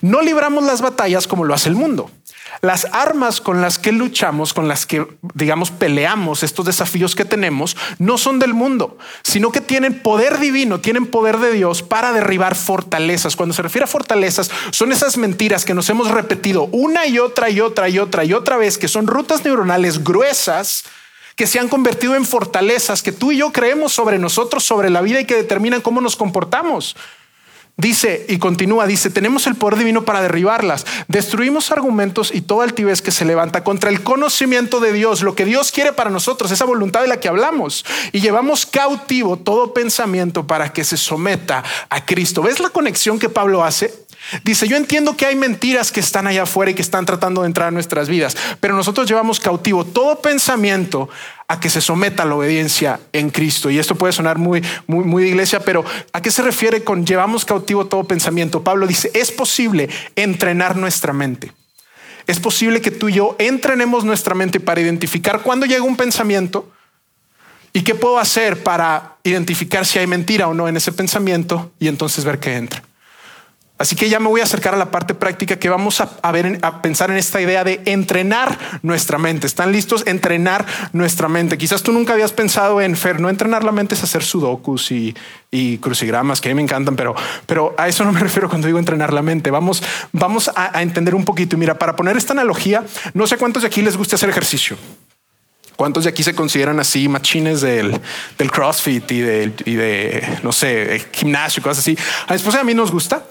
[0.01, 2.09] no libramos las batallas como lo hace el mundo.
[2.61, 7.75] Las armas con las que luchamos, con las que, digamos, peleamos estos desafíos que tenemos,
[7.99, 12.55] no son del mundo, sino que tienen poder divino, tienen poder de Dios para derribar
[12.55, 13.35] fortalezas.
[13.35, 17.49] Cuando se refiere a fortalezas, son esas mentiras que nos hemos repetido una y otra
[17.49, 20.83] y otra y otra y otra vez, que son rutas neuronales gruesas
[21.35, 25.01] que se han convertido en fortalezas que tú y yo creemos sobre nosotros, sobre la
[25.01, 26.95] vida y que determinan cómo nos comportamos.
[27.77, 30.85] Dice y continúa, dice, tenemos el poder divino para derribarlas.
[31.09, 35.43] Destruimos argumentos y toda altivez que se levanta contra el conocimiento de Dios, lo que
[35.43, 37.83] Dios quiere para nosotros, esa voluntad de la que hablamos.
[38.13, 42.41] Y llevamos cautivo todo pensamiento para que se someta a Cristo.
[42.43, 44.04] ¿Ves la conexión que Pablo hace?
[44.43, 47.47] Dice, yo entiendo que hay mentiras que están allá afuera y que están tratando de
[47.47, 51.09] entrar a nuestras vidas, pero nosotros llevamos cautivo todo pensamiento
[51.47, 53.69] a que se someta a la obediencia en Cristo.
[53.69, 57.05] Y esto puede sonar muy, muy, muy de iglesia, pero ¿a qué se refiere con
[57.05, 58.63] llevamos cautivo todo pensamiento?
[58.63, 61.51] Pablo dice, es posible entrenar nuestra mente.
[62.27, 66.71] Es posible que tú y yo entrenemos nuestra mente para identificar cuándo llega un pensamiento
[67.71, 71.87] y qué puedo hacer para identificar si hay mentira o no en ese pensamiento y
[71.87, 72.81] entonces ver qué entra.
[73.77, 76.59] Así que ya me voy a acercar a la parte práctica que vamos a, ver,
[76.61, 79.47] a pensar en esta idea de entrenar nuestra mente.
[79.47, 80.03] ¿Están listos?
[80.05, 81.57] Entrenar nuestra mente.
[81.57, 85.13] Quizás tú nunca habías pensado en Fer, no entrenar la mente es hacer sudokus y,
[85.81, 88.79] crucigramas que a mí me encantan, pero, pero a eso no me refiero cuando digo
[88.79, 89.51] entrenar la mente.
[89.51, 89.83] Vamos,
[90.13, 91.57] vamos a, entender un poquito.
[91.57, 92.83] Y mira, para poner esta analogía,
[93.13, 94.77] no sé cuántos de aquí les gusta hacer ejercicio.
[95.75, 97.99] ¿Cuántos de aquí se consideran así machines del,
[98.37, 101.97] del CrossFit y de, y de, no sé, gimnasio, cosas así?
[102.27, 103.25] A mi a mí nos gusta.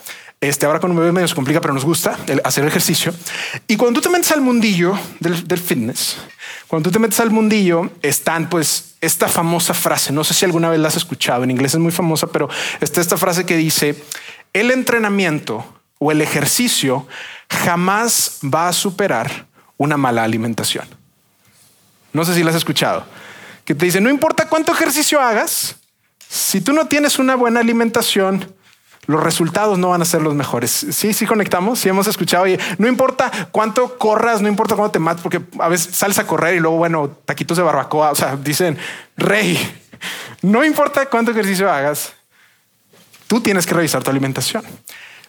[0.45, 3.15] Este, ahora con un bebé medio se complica, pero nos gusta hacer ejercicio.
[3.67, 6.19] Y cuando tú te metes al mundillo del, fitness,
[6.69, 10.69] cuando tú te metes al mundillo, están pues esta famosa frase, no sé si alguna
[10.69, 12.51] vez la has escuchado, en inglés es muy famosa, pero
[12.83, 14.05] está esta frase que dice,
[14.53, 15.65] el entrenamiento
[15.99, 17.07] o el ejercicio
[17.49, 19.47] jamás va a superar
[19.79, 20.87] una mala alimentación.
[22.13, 23.07] No sé si la has escuchado,
[23.65, 25.77] que te dice, no importa cuánto ejercicio hagas,
[26.29, 28.53] si tú no tienes una buena alimentación,
[29.07, 30.71] los resultados no van a ser los mejores.
[30.71, 34.99] Sí, sí conectamos, sí hemos escuchado, y no importa cuánto corras, no importa cuánto te
[34.99, 38.37] mates, porque a veces sales a correr y luego, bueno, taquitos de barbacoa, o sea,
[38.37, 38.79] dicen,
[39.17, 39.59] rey,
[40.43, 42.13] no importa cuánto ejercicio hagas,
[43.27, 44.63] tú tienes que revisar tu alimentación.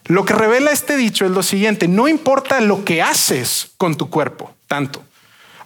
[0.06, 4.10] Lo que revela este dicho es lo siguiente, no importa lo que haces con tu
[4.10, 5.04] cuerpo, tanto.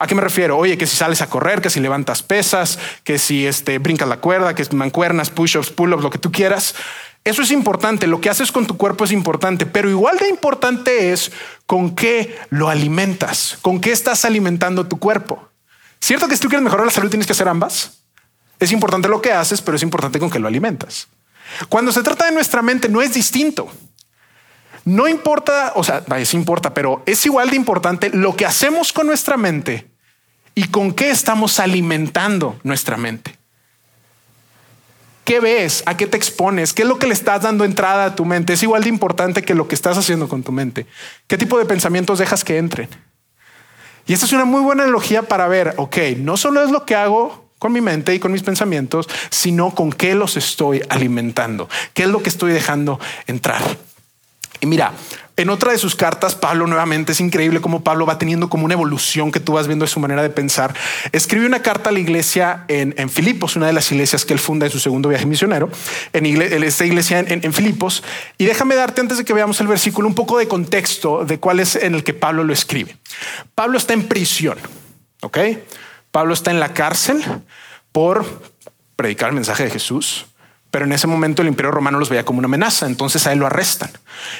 [0.01, 0.57] ¿A qué me refiero?
[0.57, 4.17] Oye, que si sales a correr, que si levantas pesas, que si este, brincas la
[4.17, 6.73] cuerda, que mancuernas, push-ups, pull-ups, lo que tú quieras.
[7.23, 11.11] Eso es importante, lo que haces con tu cuerpo es importante, pero igual de importante
[11.11, 11.31] es
[11.65, 15.49] con qué lo alimentas, con qué estás alimentando tu cuerpo.
[15.99, 17.99] ¿Cierto que si tú quieres mejorar la salud tienes que hacer ambas?
[18.59, 21.07] Es importante lo que haces, pero es importante con qué lo alimentas.
[21.67, 23.69] Cuando se trata de nuestra mente no es distinto.
[24.85, 29.07] No importa, o sea, es importa, pero es igual de importante lo que hacemos con
[29.07, 29.89] nuestra mente
[30.55, 33.38] y con qué estamos alimentando nuestra mente.
[35.29, 35.83] ¿Qué ves?
[35.85, 36.73] ¿A qué te expones?
[36.73, 38.53] ¿Qué es lo que le estás dando entrada a tu mente?
[38.53, 40.87] Es igual de importante que lo que estás haciendo con tu mente.
[41.27, 42.89] ¿Qué tipo de pensamientos dejas que entren?
[44.07, 46.95] Y esta es una muy buena analogía para ver, ok, no solo es lo que
[46.95, 52.05] hago con mi mente y con mis pensamientos, sino con qué los estoy alimentando, qué
[52.05, 53.61] es lo que estoy dejando entrar.
[54.61, 54.93] Y mira,
[55.39, 58.73] en otra de sus cartas, Pablo nuevamente es increíble cómo Pablo va teniendo como una
[58.73, 60.75] evolución que tú vas viendo de su manera de pensar.
[61.13, 64.65] Escribe una carta a la iglesia en, Filipos, una de las iglesias que él funda
[64.65, 65.69] en su segundo viaje misionero,
[66.11, 66.25] en
[66.63, 68.03] esta iglesia en, Filipos.
[68.37, 71.61] Y déjame darte antes de que veamos el versículo un poco de contexto de cuál
[71.61, 72.97] es en el que Pablo lo escribe.
[73.55, 74.57] Pablo está en prisión,
[75.21, 75.37] ¿ok?
[76.11, 77.23] Pablo está en la cárcel
[77.93, 78.25] por
[78.97, 80.25] predicar el mensaje de Jesús.
[80.71, 83.39] Pero en ese momento el imperio romano los veía como una amenaza, entonces a él
[83.39, 83.89] lo arrestan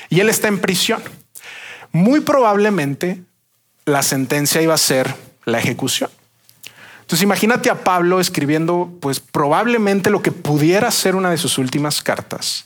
[0.09, 1.01] y él está en prisión.
[1.91, 3.23] Muy probablemente
[3.85, 5.15] la sentencia iba a ser
[5.45, 6.09] la ejecución.
[7.01, 12.03] Entonces imagínate a Pablo escribiendo pues probablemente lo que pudiera ser una de sus últimas
[12.03, 12.65] cartas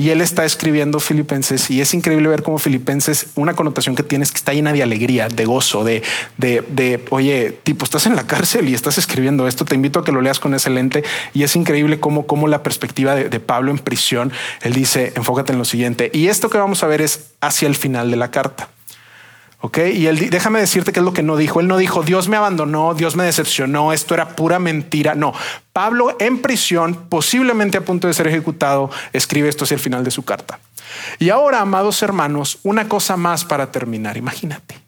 [0.00, 4.32] y él está escribiendo Filipenses y es increíble ver cómo Filipenses, una connotación que tienes
[4.32, 6.02] que está llena de alegría, de gozo, de,
[6.38, 10.04] de, de, oye, tipo, estás en la cárcel y estás escribiendo esto, te invito a
[10.04, 13.40] que lo leas con ese lente y es increíble cómo, cómo la perspectiva de, de
[13.40, 14.32] Pablo en prisión,
[14.62, 16.10] él dice, enfócate en lo siguiente.
[16.14, 18.70] Y esto que vamos a ver es hacia el final de la carta.
[19.62, 21.60] Ok, y él, déjame decirte qué es lo que no dijo.
[21.60, 25.14] Él no dijo Dios me abandonó, Dios me decepcionó, esto era pura mentira.
[25.14, 25.34] No,
[25.74, 30.10] Pablo en prisión, posiblemente a punto de ser ejecutado, escribe esto hacia el final de
[30.10, 30.60] su carta.
[31.18, 34.16] Y ahora, amados hermanos, una cosa más para terminar.
[34.16, 34.80] Imagínate,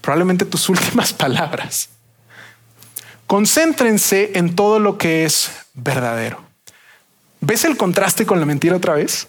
[0.00, 1.90] probablemente tus últimas palabras.
[3.26, 6.40] Concéntrense en todo lo que es verdadero.
[7.42, 9.28] ¿Ves el contraste con la mentira otra vez?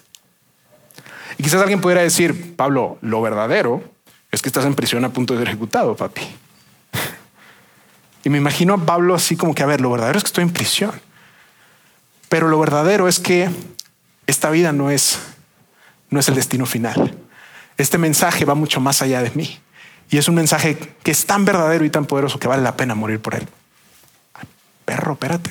[1.36, 3.91] Y quizás alguien pudiera decir, Pablo, lo verdadero
[4.32, 6.22] es que estás en prisión a punto de ser ejecutado, papi.
[8.24, 10.42] Y me imagino a Pablo así como que, a ver, lo verdadero es que estoy
[10.42, 10.92] en prisión.
[12.28, 13.50] Pero lo verdadero es que
[14.26, 15.18] esta vida no es,
[16.08, 17.14] no es el destino final.
[17.76, 19.58] Este mensaje va mucho más allá de mí.
[20.10, 22.94] Y es un mensaje que es tan verdadero y tan poderoso que vale la pena
[22.94, 23.46] morir por él.
[24.84, 25.50] perro, espérate.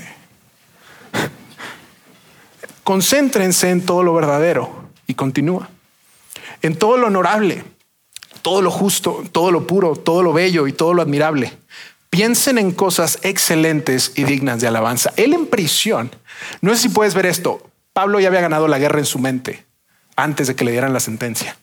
[2.84, 5.70] Concéntrense en todo lo verdadero Y continúa.
[6.63, 7.63] En todo lo honorable,
[8.41, 11.54] todo lo justo, todo lo puro, todo lo bello y todo lo admirable.
[12.10, 15.13] Piensen en cosas excelentes y dignas de alabanza.
[15.15, 16.12] Él en prisión,
[16.62, 19.65] no sé si puedes ver esto, Pablo ya había ganado la guerra en su mente
[20.15, 21.58] antes de que le dieran la sentencia.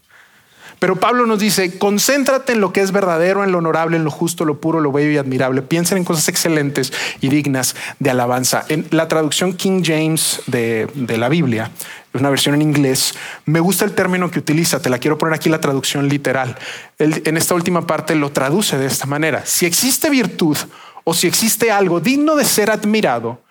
[0.79, 4.11] Pero Pablo nos dice, concéntrate en lo que es verdadero, en lo honorable, en lo
[4.11, 5.62] justo, lo puro, lo bello y admirable.
[5.62, 8.64] Piensen en cosas excelentes y dignas de alabanza.
[8.69, 11.73] En la traducción King James de, la Biblia,
[12.14, 15.49] una versión en inglés, me gusta el término que utiliza, te la quiero poner aquí
[15.49, 16.57] la traducción literal.
[16.99, 19.44] en esta última parte lo traduce de esta manera.
[19.44, 20.57] Si existe virtud
[21.05, 23.42] o si existe algo digno de ser admirado,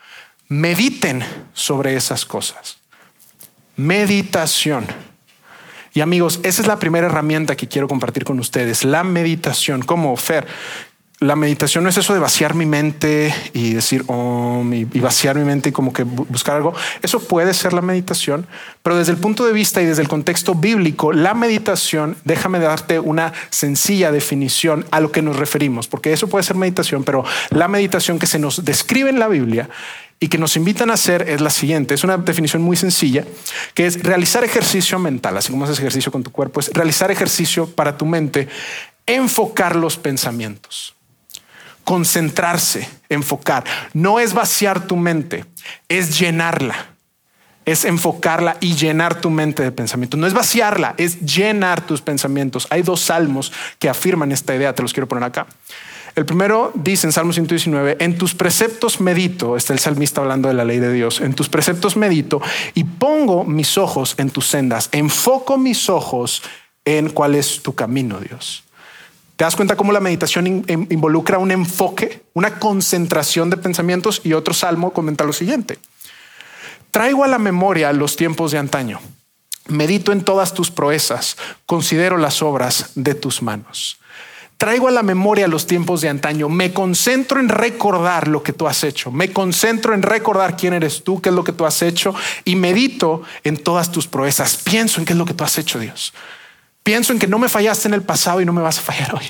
[0.48, 2.78] mediten sobre esas cosas.
[3.76, 4.86] Meditación.
[5.93, 9.82] Y amigos, esa es la primera herramienta que quiero compartir con ustedes, la meditación.
[9.82, 10.46] Como Fer,
[11.20, 15.70] la meditación no es eso de vaciar mi mente y decir y, vaciar mi mente
[15.70, 16.76] y como que buscar algo.
[17.02, 18.46] Eso puede ser la meditación,
[18.84, 23.00] pero desde el punto de vista y desde el contexto bíblico, la meditación, déjame darte
[23.00, 27.68] una sencilla definición a lo que nos referimos, porque eso puede ser meditación, pero la
[27.68, 29.70] meditación que se nos describe en la Biblia
[30.20, 31.96] y que nos invitan a hacer es la siguiente.
[31.96, 33.26] Es una definición muy sencilla,
[33.74, 37.68] que es realizar ejercicio mental, así como haces ejercicio con tu cuerpo, es realizar ejercicio
[37.68, 38.48] para tu mente,
[39.08, 40.97] enfocar los pensamientos,
[41.88, 43.63] concentrarse, enfocar.
[43.93, 45.45] No es vaciar tu mente,
[45.88, 46.76] es llenarla.
[47.63, 50.19] Es enfocarla y llenar tu mente de pensamientos.
[50.19, 52.67] No es vaciarla, es llenar tus pensamientos.
[52.71, 55.47] Hay dos salmos que afirman esta idea, te los quiero poner acá.
[56.17, 60.56] El primero dice en Salmo 119, en tus preceptos medito, está el salmista hablando de
[60.56, 62.41] la ley de Dios, en tus preceptos medito
[62.73, 66.43] y pongo mis ojos en tus sendas, enfoco mis ojos
[66.84, 68.67] en cuál es tu camino, Dios.
[69.38, 74.19] ¿Te das cuenta cómo la meditación involucra un enfoque, una concentración de pensamientos?
[74.23, 75.78] Y otro salmo comenta lo siguiente.
[76.89, 79.00] Traigo a la memoria los tiempos de antaño.
[79.67, 84.00] Medito en todas tus proezas, considero las obras de tus manos.
[84.58, 86.50] Traigo a la memoria los tiempos de antaño.
[86.50, 89.12] Me concentro en recordar lo que tú has hecho.
[89.12, 92.56] Me concentro en recordar quién eres tú, qué es lo que tú has hecho y
[92.56, 94.58] medito en todas tus proezas.
[94.58, 96.12] Pienso en qué es lo que tú has hecho, Dios.
[96.88, 99.13] Pienso en que no me fallaste en el pasado y no me vas a fallar
[99.13, 99.30] hoy.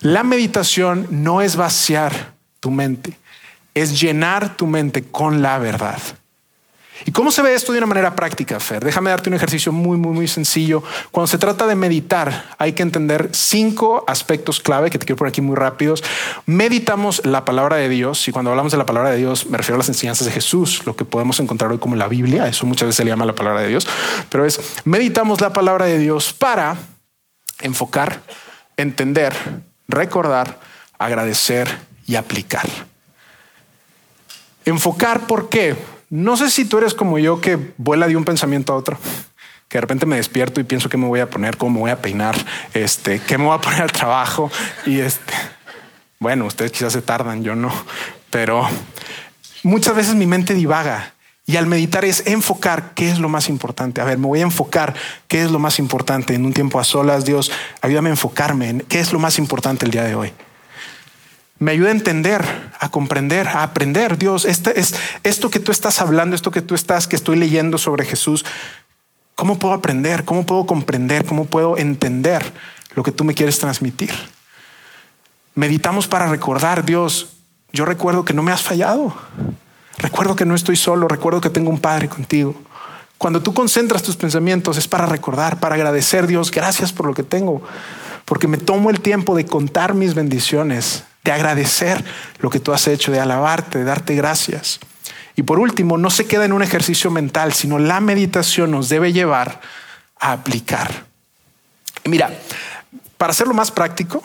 [0.00, 3.16] La meditación no es vaciar tu mente,
[3.72, 6.00] es llenar tu mente con la verdad.
[7.06, 8.84] ¿Y cómo se ve esto de una manera práctica, Fer?
[8.84, 10.82] Déjame darte un ejercicio muy, muy, muy sencillo.
[11.10, 15.30] Cuando se trata de meditar, hay que entender cinco aspectos clave que te quiero poner
[15.30, 16.04] aquí muy rápidos.
[16.46, 19.76] Meditamos la palabra de Dios y cuando hablamos de la palabra de Dios me refiero
[19.76, 22.46] a las enseñanzas de Jesús, lo que podemos encontrar hoy como la Biblia.
[22.46, 23.86] Eso muchas veces se le llama la palabra de Dios,
[24.28, 26.76] pero es meditamos la palabra de Dios para
[27.60, 28.20] enfocar,
[28.76, 29.34] entender,
[29.88, 30.58] recordar,
[30.98, 31.68] agradecer
[32.06, 32.68] y aplicar.
[34.64, 35.76] Enfocar, ¿por qué?
[36.10, 38.98] No sé si tú eres como yo que vuela de un pensamiento a otro,
[39.68, 41.90] que de repente me despierto y pienso qué me voy a poner, cómo me voy
[41.92, 42.36] a peinar,
[42.74, 44.50] este, qué me voy a poner al trabajo
[44.86, 45.32] y este,
[46.18, 47.72] bueno, ustedes quizás se tardan, yo no,
[48.28, 48.68] pero
[49.62, 51.14] muchas veces mi mente divaga
[51.46, 54.00] y al meditar es enfocar qué es lo más importante.
[54.00, 54.94] A ver, me voy a enfocar
[55.28, 57.24] qué es lo más importante en un tiempo a solas.
[57.24, 60.32] Dios, ayúdame a enfocarme en qué es lo más importante el día de hoy
[61.60, 62.42] me ayuda a entender,
[62.80, 64.16] a comprender, a aprender.
[64.16, 67.76] Dios, este es esto que tú estás hablando, esto que tú estás, que estoy leyendo
[67.76, 68.46] sobre Jesús.
[69.34, 70.24] ¿Cómo puedo aprender?
[70.24, 71.26] ¿Cómo puedo comprender?
[71.26, 72.42] ¿Cómo puedo entender
[72.94, 74.10] lo que tú me quieres transmitir?
[75.54, 77.34] Meditamos para recordar, Dios,
[77.72, 79.14] yo recuerdo que no me has fallado.
[79.98, 82.54] Recuerdo que no estoy solo, recuerdo que tengo un Padre contigo.
[83.18, 87.22] Cuando tú concentras tus pensamientos es para recordar, para agradecer, Dios, gracias por lo que
[87.22, 87.60] tengo,
[88.24, 92.02] porque me tomo el tiempo de contar mis bendiciones, de agradecer
[92.38, 94.80] lo que tú has hecho, de alabarte, de darte gracias.
[95.36, 99.12] Y por último, no se queda en un ejercicio mental, sino la meditación nos debe
[99.12, 99.60] llevar
[100.18, 101.06] a aplicar.
[102.04, 102.30] mira,
[103.16, 104.22] para hacerlo más práctico,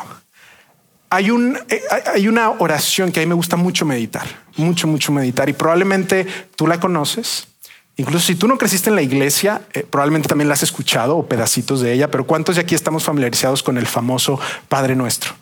[1.12, 1.81] eh,
[2.13, 4.25] hay una oración que a mí me gusta mucho meditar,
[4.58, 7.47] mucho, mucho meditar, y probablemente tú la conoces.
[7.97, 11.27] Incluso si tú no creciste en la iglesia, eh, probablemente también la has escuchado o
[11.27, 15.34] pedacitos de ella, pero ¿cuántos de aquí estamos familiarizados con el famoso Padre Nuestro?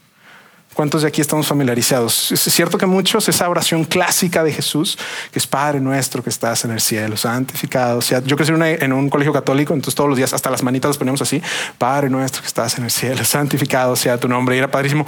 [0.73, 2.31] ¿Cuántos de aquí estamos familiarizados?
[2.31, 4.97] Es cierto que muchos, esa oración clásica de Jesús,
[5.31, 8.01] que es Padre nuestro que estás en el cielo, santificado.
[8.01, 10.97] Sea, yo crecí en, un colegio católico, entonces todos los días, hasta las manitas los
[10.97, 11.41] poníamos así,
[11.77, 14.55] Padre nuestro que estás en el cielo, santificado sea tu nombre.
[14.55, 15.05] Y era padrísimo.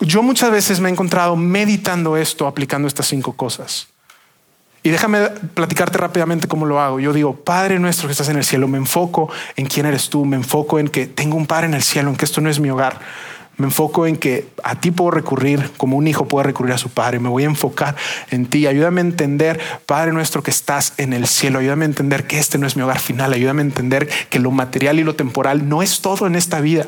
[0.00, 3.86] Yo muchas veces me he encontrado meditando esto, aplicando estas cinco cosas.
[4.82, 6.98] Y déjame platicarte rápidamente cómo lo hago.
[6.98, 10.24] Yo digo, Padre nuestro que estás en el cielo, me enfoco en quién eres tú,
[10.24, 12.58] me enfoco en que tengo un Padre en el cielo, en que esto no es
[12.58, 12.98] mi hogar
[13.58, 16.88] Me enfoco en que a ti puedo recurrir como un hijo puede recurrir a su
[16.88, 17.20] padre.
[17.20, 17.96] Me voy a enfocar
[18.30, 18.66] en ti.
[18.66, 21.58] Ayúdame a entender, Padre nuestro que estás en el cielo.
[21.58, 23.32] Ayúdame a entender que este no es mi hogar final.
[23.32, 26.86] Ayúdame a entender que lo material y lo temporal no es todo en esta vida.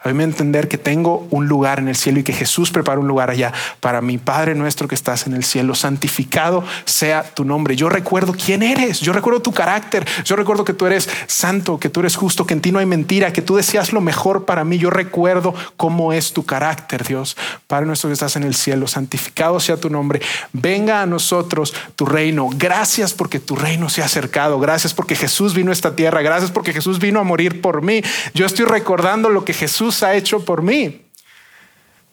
[0.00, 3.08] A mí entender que tengo un lugar en el cielo y que Jesús prepara un
[3.08, 5.74] lugar allá para mi Padre nuestro que estás en el cielo.
[5.74, 7.74] Santificado sea tu nombre.
[7.74, 9.00] Yo recuerdo quién eres.
[9.00, 10.06] Yo recuerdo tu carácter.
[10.24, 12.86] Yo recuerdo que tú eres santo, que tú eres justo, que en ti no hay
[12.86, 14.78] mentira, que tú decías lo mejor para mí.
[14.78, 17.36] Yo recuerdo cómo es tu carácter, Dios.
[17.66, 18.86] Padre nuestro que estás en el cielo.
[18.86, 20.20] Santificado sea tu nombre.
[20.52, 22.50] Venga a nosotros tu reino.
[22.54, 24.60] Gracias porque tu reino se ha acercado.
[24.60, 26.22] Gracias porque Jesús vino a esta tierra.
[26.22, 28.00] Gracias porque Jesús vino a morir por mí.
[28.32, 31.02] Yo estoy recordando lo que Jesús ha hecho por mí.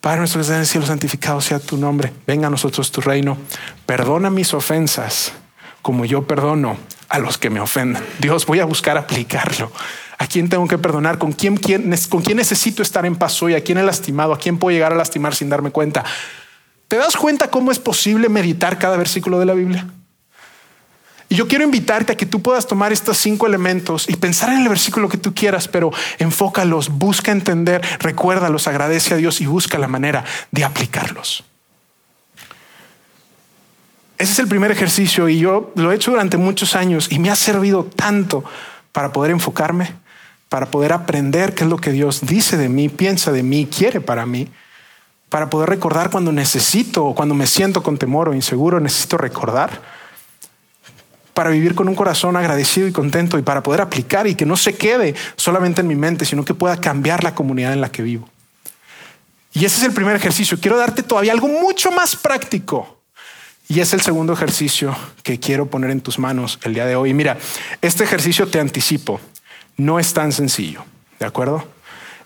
[0.00, 2.12] Padre nuestro que estás en el cielo, santificado sea tu nombre.
[2.26, 3.36] Venga a nosotros tu reino.
[3.86, 5.32] Perdona mis ofensas
[5.82, 6.76] como yo perdono
[7.08, 8.04] a los que me ofendan.
[8.18, 9.70] Dios, voy a buscar aplicarlo.
[10.18, 11.18] ¿A quién tengo que perdonar?
[11.18, 13.54] ¿Con quién, quién, ¿Con quién necesito estar en paz hoy?
[13.54, 14.32] ¿A quién he lastimado?
[14.32, 16.04] ¿A quién puedo llegar a lastimar sin darme cuenta?
[16.88, 19.86] ¿Te das cuenta cómo es posible meditar cada versículo de la Biblia?
[21.28, 24.62] Y yo quiero invitarte a que tú puedas tomar estos cinco elementos y pensar en
[24.62, 29.78] el versículo que tú quieras, pero enfócalos, busca entender, recuérdalos, agradece a Dios y busca
[29.78, 31.44] la manera de aplicarlos.
[34.18, 37.30] Ese es el primer ejercicio y yo lo he hecho durante muchos años y me
[37.30, 38.44] ha servido tanto
[38.92, 39.92] para poder enfocarme,
[40.48, 44.00] para poder aprender qué es lo que Dios dice de mí, piensa de mí, quiere
[44.00, 44.48] para mí,
[45.28, 49.82] para poder recordar cuando necesito o cuando me siento con temor o inseguro, necesito recordar
[51.36, 54.56] para vivir con un corazón agradecido y contento y para poder aplicar y que no
[54.56, 58.00] se quede solamente en mi mente, sino que pueda cambiar la comunidad en la que
[58.00, 58.26] vivo.
[59.52, 60.58] Y ese es el primer ejercicio.
[60.58, 63.02] Quiero darte todavía algo mucho más práctico.
[63.68, 67.12] Y es el segundo ejercicio que quiero poner en tus manos el día de hoy.
[67.12, 67.36] Mira,
[67.82, 69.20] este ejercicio te anticipo,
[69.76, 70.86] no es tan sencillo,
[71.20, 71.68] ¿de acuerdo?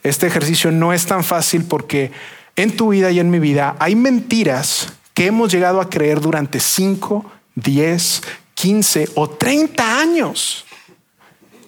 [0.05, 2.12] Este ejercicio no es tan fácil porque
[2.55, 6.61] en tu vida y en mi vida hay mentiras que hemos llegado a creer durante
[6.61, 8.23] 5, 10,
[8.61, 10.66] 15 o 30 años.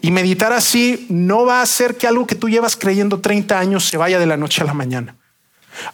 [0.03, 3.87] Y meditar así no va a hacer que algo que tú llevas creyendo 30 años
[3.87, 5.17] se vaya de la noche a la mañana.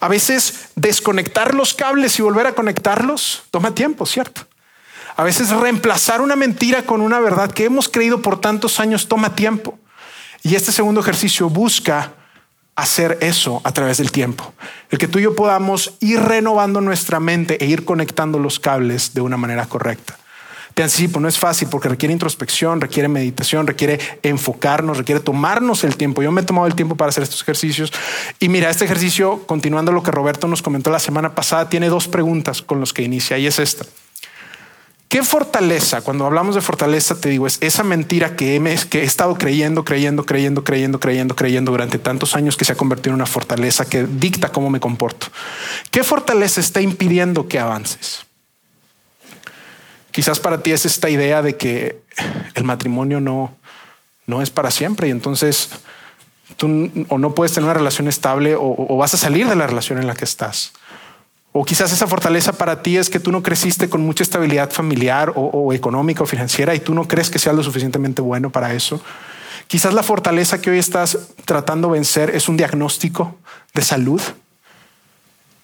[0.00, 4.48] A veces desconectar los cables y volver a conectarlos toma tiempo, ¿cierto?
[5.14, 9.36] A veces reemplazar una mentira con una verdad que hemos creído por tantos años toma
[9.36, 9.78] tiempo.
[10.42, 12.12] Y este segundo ejercicio busca
[12.74, 14.52] hacer eso a través del tiempo.
[14.90, 19.14] El que tú y yo podamos ir renovando nuestra mente e ir conectando los cables
[19.14, 20.18] de una manera correcta.
[20.78, 25.96] Te anticipo, no es fácil porque requiere introspección, requiere meditación, requiere enfocarnos, requiere tomarnos el
[25.96, 26.22] tiempo.
[26.22, 27.92] Yo me he tomado el tiempo para hacer estos ejercicios.
[28.38, 32.06] Y mira, este ejercicio, continuando lo que Roberto nos comentó la semana pasada, tiene dos
[32.06, 33.86] preguntas con los que inicia y es esta.
[35.08, 36.00] ¿Qué fortaleza?
[36.02, 39.84] Cuando hablamos de fortaleza, te digo, es esa mentira que he, que he estado creyendo,
[39.84, 43.84] creyendo, creyendo, creyendo, creyendo, creyendo durante tantos años que se ha convertido en una fortaleza
[43.84, 45.26] que dicta cómo me comporto.
[45.90, 48.27] ¿Qué fortaleza está impidiendo que avances?
[50.10, 52.00] Quizás para ti es esta idea de que
[52.54, 53.54] el matrimonio no,
[54.26, 55.70] no es para siempre y entonces
[56.56, 59.98] tú o no puedes tener una relación estable o, vas a salir de la relación
[59.98, 60.72] en la que estás.
[61.52, 65.32] O quizás esa fortaleza para ti es que tú no creciste con mucha estabilidad familiar
[65.34, 68.74] o, o, económica o financiera y tú no crees que sea lo suficientemente bueno para
[68.74, 69.00] eso.
[69.66, 73.36] Quizás la fortaleza que hoy estás tratando de vencer es un diagnóstico
[73.74, 74.20] de salud.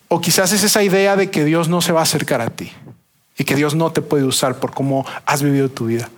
[0.09, 2.72] O quizás es esa idea de que Dios no se va a acercar a ti
[3.37, 6.09] y que Dios no te puede usar por cómo has vivido tu vida.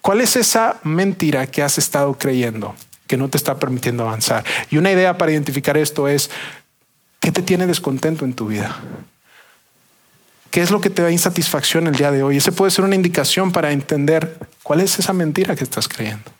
[0.00, 2.74] ¿Cuál es esa mentira que has estado creyendo
[3.06, 4.44] que no te está permitiendo avanzar?
[4.70, 6.30] Y una idea para identificar esto es,
[7.20, 8.76] ¿qué te tiene descontento en tu vida?
[10.50, 12.38] ¿Qué es lo que te da insatisfacción el día de hoy?
[12.38, 16.30] Ese puede ser una indicación para entender cuál es esa mentira que estás creyendo.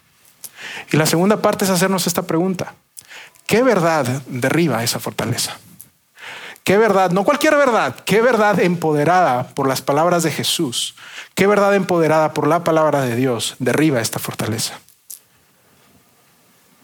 [0.93, 2.75] Y la segunda parte es hacernos esta pregunta.
[3.47, 5.59] ¿Qué verdad derriba esa fortaleza?
[6.65, 7.11] ¿Qué verdad?
[7.11, 10.95] No cualquier verdad, qué verdad empoderada por las palabras de Jesús,
[11.35, 14.79] qué verdad empoderada por la palabra de Dios derriba esta fortaleza.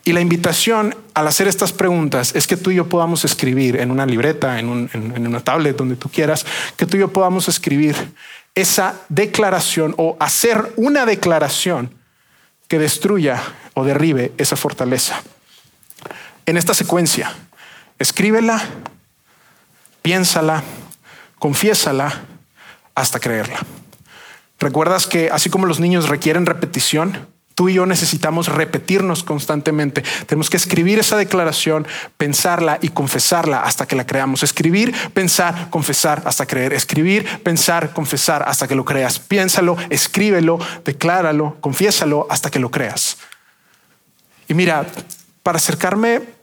[0.06, 3.90] Y la invitación al hacer estas preguntas es que tú y yo podamos escribir en
[3.90, 4.68] una libreta, en,
[5.26, 7.96] una tablet, donde tú quieras, que tú y yo podamos escribir
[8.54, 11.90] esa declaración o hacer una declaración
[12.68, 13.42] que destruya
[13.74, 15.20] o derribe esa fortaleza.
[16.46, 17.34] En esta secuencia,
[17.98, 18.62] escríbela,
[20.06, 20.62] piénsala,
[21.40, 22.22] confiésala
[22.94, 23.58] hasta creerla.
[24.60, 30.04] ¿Recuerdas que así como los niños requieren repetición, tú y yo necesitamos repetirnos constantemente?
[30.26, 31.88] Tenemos que escribir esa declaración,
[32.18, 34.44] pensarla y confesarla hasta que la creamos.
[34.44, 36.72] Escribir, pensar, confesar hasta creer.
[36.72, 39.18] Escribir, pensar, confesar hasta que lo creas.
[39.18, 43.16] Piénsalo, escríbelo, decláralo, confiésalo hasta que lo creas.
[44.46, 44.86] Y mira,
[45.42, 46.35] para acercarme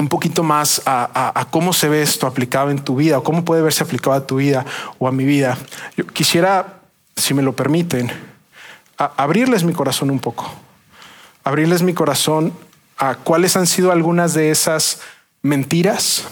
[0.00, 3.62] un poquito más a, cómo se ve esto aplicado en tu vida o cómo puede
[3.62, 4.64] verse aplicado a tu vida
[4.98, 5.58] o a mi vida,
[5.96, 6.80] yo quisiera,
[7.16, 8.10] si me lo permiten,
[8.96, 10.50] abrirles mi corazón un poco,
[11.44, 12.52] abrirles mi corazón
[12.96, 15.00] a cuáles han sido algunas de esas
[15.42, 16.24] mentiras,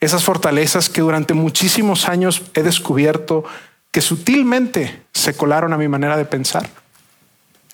[0.00, 3.44] esas fortalezas que durante muchísimos años he descubierto
[3.90, 6.68] que sutilmente se colaron a mi manera de pensar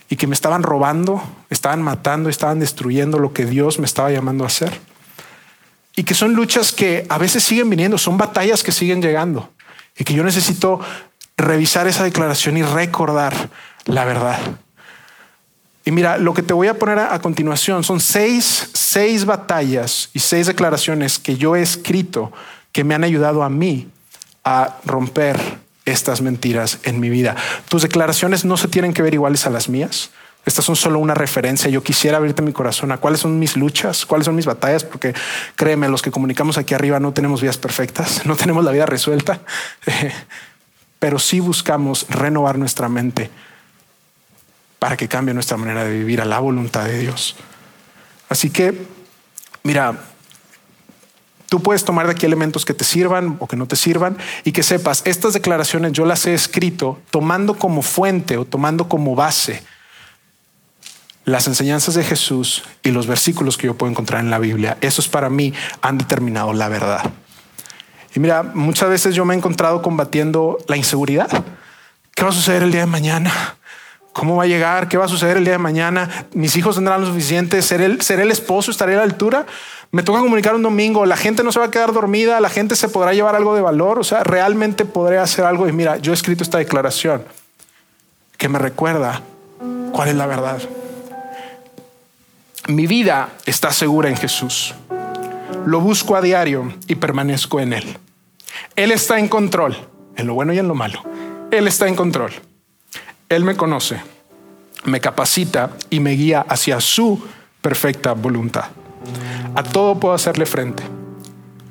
[0.08, 4.44] y que me estaban robando, estaban matando, estaban destruyendo lo que Dios me estaba llamando
[4.44, 4.87] a hacer.
[5.98, 9.50] Y que son luchas que a veces siguen viniendo, son batallas que siguen llegando
[9.98, 10.78] y que yo necesito
[11.36, 13.34] revisar esa declaración y recordar
[13.84, 14.38] la verdad.
[15.84, 20.20] Y mira, lo que te voy a poner a, continuación son seis, seis batallas y
[20.20, 22.30] seis declaraciones que yo he escrito
[22.70, 23.88] que me han ayudado a mí
[24.44, 25.40] a romper
[25.84, 27.34] estas mentiras en mi vida.
[27.68, 30.10] Tus declaraciones no se tienen que ver iguales a las mías.
[30.48, 31.68] Estas son solo una referencia.
[31.68, 35.12] Yo quisiera abrirte mi corazón a cuáles son mis luchas, cuáles son mis batallas, porque
[35.56, 39.40] créeme, los que comunicamos aquí arriba no tenemos vidas perfectas, no tenemos la vida resuelta,
[40.98, 43.30] pero sí buscamos renovar nuestra mente
[44.78, 47.36] para que cambie nuestra manera de vivir a la voluntad de Dios.
[48.30, 48.86] Así que,
[49.64, 50.00] mira,
[51.50, 54.52] tú puedes tomar de aquí elementos que te sirvan o que no te sirvan y
[54.52, 59.62] que sepas, estas declaraciones yo las he escrito tomando como fuente o tomando como base
[61.28, 64.78] las enseñanzas de Jesús y los versículos que yo puedo encontrar en la Biblia.
[64.80, 65.52] Esos para mí
[65.82, 67.10] han determinado la verdad.
[68.14, 71.44] Y mira, muchas veces yo me he encontrado combatiendo la inseguridad.
[72.14, 73.56] ¿Qué va a suceder el día de mañana?
[74.12, 74.88] ¿Cómo va a llegar?
[74.88, 76.26] ¿Qué va a suceder el día de mañana?
[76.32, 77.62] ¿Mis hijos tendrán lo suficiente?
[77.62, 78.70] ¿Seré el, ¿Seré el esposo?
[78.70, 79.46] ¿Estaré a la altura?
[79.92, 81.06] Me toca comunicar un domingo.
[81.06, 82.40] La gente no se va a quedar dormida.
[82.40, 83.98] La gente se podrá llevar algo de valor.
[84.00, 85.68] O sea, realmente podré hacer algo.
[85.68, 87.22] Y mira, yo he escrito esta declaración
[88.36, 89.22] que me recuerda
[89.92, 90.60] cuál es la verdad.
[92.68, 94.74] Mi vida está segura en Jesús.
[95.64, 97.96] Lo busco a diario y permanezco en Él.
[98.76, 99.74] Él está en control,
[100.16, 101.02] en lo bueno y en lo malo.
[101.50, 102.30] Él está en control.
[103.30, 104.02] Él me conoce,
[104.84, 107.26] me capacita y me guía hacia su
[107.62, 108.66] perfecta voluntad.
[109.54, 110.82] A todo puedo hacerle frente,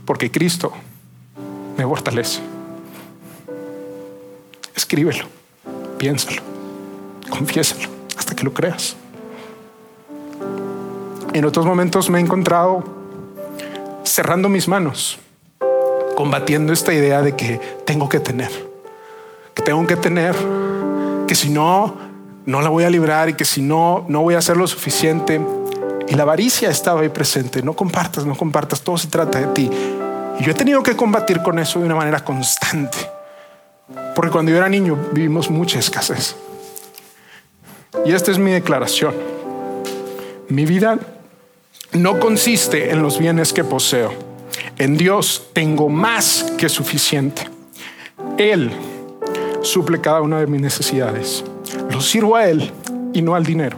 [0.03, 0.73] porque Cristo
[1.77, 2.39] me fortalece.
[4.75, 5.25] Escríbelo,
[5.99, 6.41] piénsalo,
[7.29, 7.87] confiésalo,
[8.17, 8.97] hasta que lo creas.
[11.37, 12.83] En otros momentos me he encontrado
[14.03, 15.19] cerrando mis manos,
[16.15, 18.49] combatiendo esta idea de que tengo que tener,
[19.53, 20.35] que tengo que tener
[21.27, 21.95] que si no,
[22.47, 25.39] no la voy a librar y que si no, no voy a hacer lo suficiente.
[26.07, 27.61] Y la avaricia estaba ahí presente.
[27.61, 29.69] No compartas, no compartas, todo se trata de ti.
[30.39, 32.97] Y yo he tenido que combatir con eso de una manera constante.
[34.15, 36.35] Porque cuando yo era niño vivimos mucha escasez.
[38.07, 39.13] Y esta es mi declaración.
[40.49, 40.97] Mi vida
[41.93, 44.13] no consiste en los bienes que poseo.
[44.77, 47.49] En Dios tengo más que suficiente.
[48.37, 48.71] Él
[49.61, 51.43] suple cada una de mis necesidades.
[51.89, 52.71] Lo sirvo a Él
[53.13, 53.77] y no al dinero.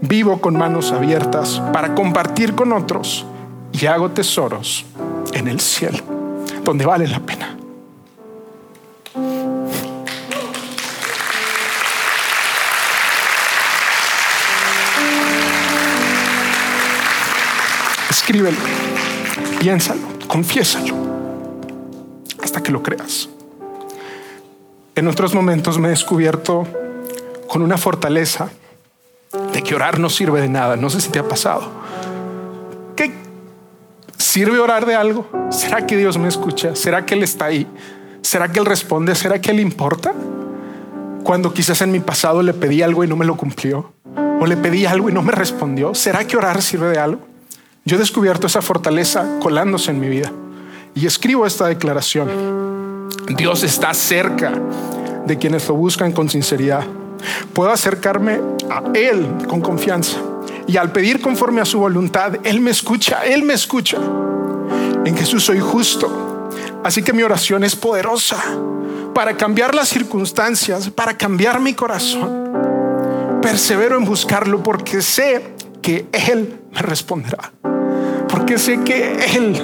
[0.00, 3.24] Vivo con manos abiertas para compartir con otros
[3.72, 4.84] y hago tesoros
[5.32, 5.98] en el cielo,
[6.64, 7.55] donde vale la pena.
[18.26, 18.58] Escríbelo,
[19.60, 20.96] piénsalo, confiésalo,
[22.42, 23.28] hasta que lo creas.
[24.96, 26.66] En otros momentos me he descubierto
[27.46, 28.48] con una fortaleza
[29.52, 30.74] de que orar no sirve de nada.
[30.74, 31.70] No sé si te ha pasado.
[32.96, 33.14] ¿Qué
[34.18, 35.28] sirve orar de algo?
[35.52, 36.74] ¿Será que Dios me escucha?
[36.74, 37.68] ¿Será que Él está ahí?
[38.22, 39.14] ¿Será que Él responde?
[39.14, 40.12] ¿Será que Él importa?
[41.22, 43.92] Cuando quizás en mi pasado le pedí algo y no me lo cumplió.
[44.40, 45.94] O le pedí algo y no me respondió.
[45.94, 47.35] ¿Será que orar sirve de algo?
[47.86, 50.32] Yo he descubierto esa fortaleza colándose en mi vida.
[50.96, 53.08] Y escribo esta declaración.
[53.28, 54.52] Dios está cerca
[55.24, 56.84] de quienes lo buscan con sinceridad.
[57.52, 60.18] Puedo acercarme a Él con confianza.
[60.66, 63.98] Y al pedir conforme a su voluntad, Él me escucha, Él me escucha.
[65.04, 66.50] En Jesús soy justo.
[66.82, 68.42] Así que mi oración es poderosa
[69.14, 73.38] para cambiar las circunstancias, para cambiar mi corazón.
[73.40, 77.52] Persevero en buscarlo porque sé que Él me responderá.
[78.46, 79.60] Porque sé que Él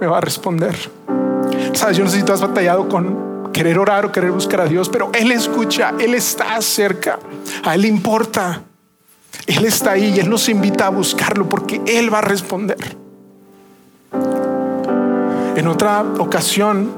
[0.00, 0.72] me va a responder.
[1.72, 4.66] Sabes, yo no sé si tú has batallado con querer orar o querer buscar a
[4.66, 7.18] Dios, pero Él escucha, Él está cerca,
[7.64, 8.62] a Él importa.
[9.48, 12.96] Él está ahí y Él nos invita a buscarlo porque Él va a responder.
[15.56, 16.92] En otra ocasión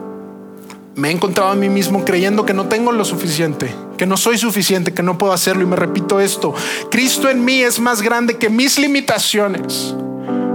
[0.97, 4.37] me he encontrado a mí mismo creyendo que no tengo lo suficiente, que no soy
[4.37, 6.55] suficiente, que no puedo hacerlo y me repito esto,
[6.91, 9.95] Cristo en mí es más grande que mis limitaciones.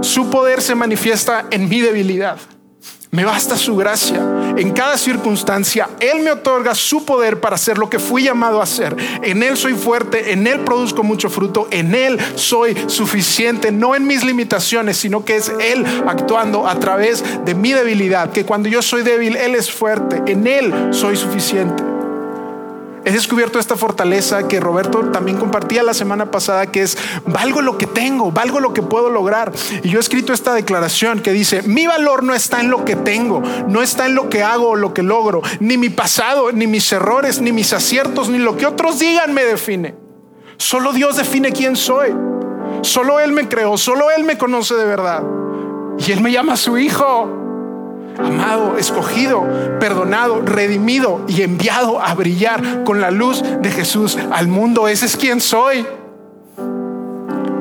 [0.02, 2.38] Su poder se manifiesta en mi debilidad.
[3.12, 4.20] Me basta su gracia.
[4.56, 8.64] En cada circunstancia, Él me otorga su poder para hacer lo que fui llamado a
[8.64, 8.96] hacer.
[9.22, 14.06] En Él soy fuerte, en Él produzco mucho fruto, en Él soy suficiente, no en
[14.06, 18.80] mis limitaciones, sino que es Él actuando a través de mi debilidad, que cuando yo
[18.80, 21.91] soy débil, Él es fuerte, en Él soy suficiente.
[23.04, 26.96] He descubierto esta fortaleza que Roberto también compartía la semana pasada, que es,
[27.26, 29.52] valgo lo que tengo, valgo lo que puedo lograr.
[29.82, 32.94] Y yo he escrito esta declaración que dice, mi valor no está en lo que
[32.94, 36.68] tengo, no está en lo que hago o lo que logro, ni mi pasado, ni
[36.68, 39.96] mis errores, ni mis aciertos, ni lo que otros digan me define.
[40.56, 42.14] Solo Dios define quién soy.
[42.82, 45.24] Solo Él me creó, solo Él me conoce de verdad.
[45.98, 47.41] Y Él me llama a su hijo
[48.18, 49.44] amado, escogido,
[49.80, 54.88] perdonado, redimido y enviado a brillar con la luz de Jesús al mundo.
[54.88, 55.86] Ese es quien soy.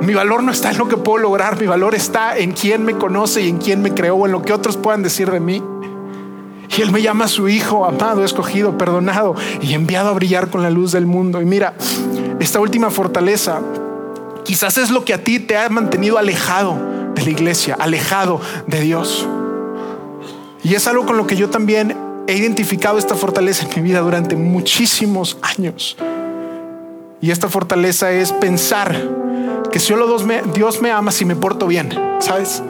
[0.02, 2.98] Mi valor no está en lo que puedo lograr, mi valor está en quien me
[2.98, 5.62] conoce y en quien me creó en lo que otros puedan decir de mí.
[6.76, 10.64] Y Él me llama a su Hijo, amado, escogido, perdonado y enviado a brillar con
[10.64, 11.42] la luz del mundo.
[11.42, 11.76] Y mira,
[12.40, 13.62] esta última fortaleza
[14.44, 16.78] quizás es lo que a ti te ha mantenido alejado
[17.14, 19.28] de la iglesia, alejado de Dios.
[20.64, 21.96] Y es algo con lo que yo también
[22.28, 25.98] he identificado esta fortaleza en mi vida durante muchísimos años.
[27.20, 28.96] Y esta fortaleza es pensar
[29.72, 30.08] que solo
[30.54, 31.90] Dios me ama si me porto bien,
[32.20, 32.62] ¿sabes?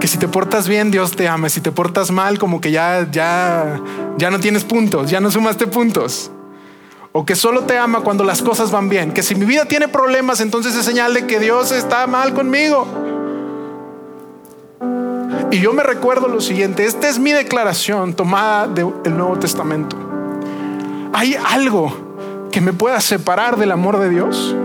[0.00, 1.48] Que si te portas bien, Dios te ama.
[1.48, 3.80] Si te portas mal, como que ya, ya,
[4.18, 6.30] ya no tienes puntos, ya no sumaste puntos.
[7.12, 9.12] O que solo te ama cuando las cosas van bien.
[9.12, 12.86] Que si mi vida tiene problemas, entonces es señal de que Dios está mal conmigo.
[15.50, 19.96] Y yo me recuerdo lo siguiente, esta es mi declaración tomada del Nuevo Testamento.
[21.12, 21.92] ¿Hay algo
[22.50, 24.56] que me pueda separar del amor de Dios?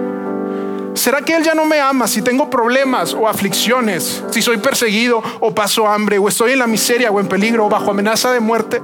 [0.96, 5.22] ¿Será que Él ya no me ama si tengo problemas o aflicciones, si soy perseguido
[5.40, 8.40] o paso hambre, o estoy en la miseria o en peligro o bajo amenaza de
[8.40, 8.82] muerte?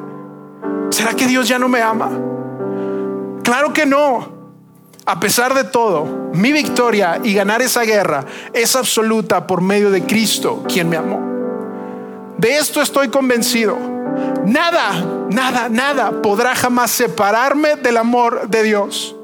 [0.90, 2.12] ¿Será que Dios ya no me ama?
[3.44, 4.38] Claro que no.
[5.06, 10.04] A pesar de todo, mi victoria y ganar esa guerra es absoluta por medio de
[10.04, 11.37] Cristo, quien me amó.
[12.38, 13.78] De esto estoy convencido.
[14.46, 14.94] Nada,
[15.32, 19.16] nada, nada podrá jamás separarme del amor de Dios.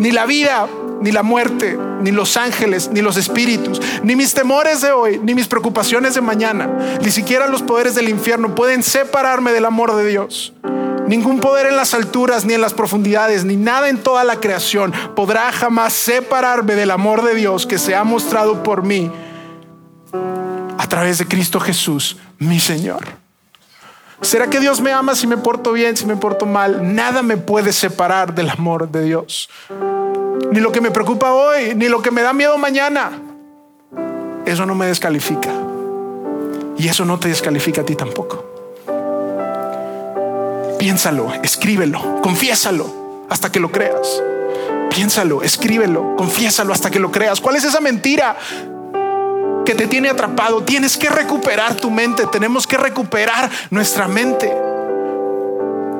[0.00, 0.66] Ni la vida,
[1.00, 5.34] ni la muerte, ni los ángeles, ni los espíritus, ni mis temores de hoy, ni
[5.34, 10.08] mis preocupaciones de mañana, ni siquiera los poderes del infierno pueden separarme del amor de
[10.08, 10.52] Dios.
[11.06, 14.92] Ningún poder en las alturas, ni en las profundidades, ni nada en toda la creación
[15.14, 19.10] podrá jamás separarme del amor de Dios que se ha mostrado por mí
[20.82, 23.04] a través de Cristo Jesús, mi Señor.
[24.20, 26.92] ¿Será que Dios me ama si me porto bien, si me porto mal?
[26.96, 29.48] Nada me puede separar del amor de Dios.
[30.50, 33.12] Ni lo que me preocupa hoy, ni lo que me da miedo mañana.
[34.44, 35.50] Eso no me descalifica.
[36.76, 38.44] Y eso no te descalifica a ti tampoco.
[40.80, 44.20] Piénsalo, escríbelo, confiésalo hasta que lo creas.
[44.90, 47.40] Piénsalo, escríbelo, confiésalo hasta que lo creas.
[47.40, 48.36] ¿Cuál es esa mentira
[49.64, 50.62] que te tiene atrapado.
[50.62, 54.52] Tienes que recuperar tu mente, tenemos que recuperar nuestra mente.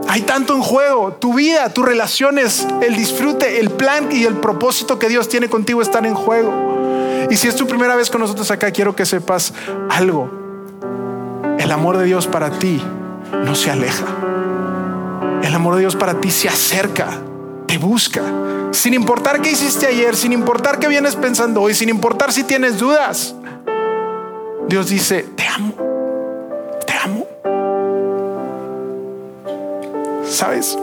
[0.08, 4.98] Hay tanto en juego, tu vida, tus relaciones, el disfrute, el plan y el propósito
[4.98, 7.26] que Dios tiene contigo están en juego.
[7.30, 9.54] Y si es tu primera vez con nosotros acá, quiero que sepas
[9.90, 10.30] algo.
[11.58, 12.82] El amor de Dios para ti
[13.44, 14.04] no se aleja.
[15.42, 17.08] El amor de Dios para ti se acerca,
[17.66, 18.22] te busca,
[18.72, 22.78] sin importar qué hiciste ayer, sin importar qué vienes pensando hoy, sin importar si tienes
[22.78, 23.34] dudas.
[24.68, 25.74] Dios dice, te amo,
[26.86, 27.26] te amo.
[30.24, 30.78] ¿Sabes?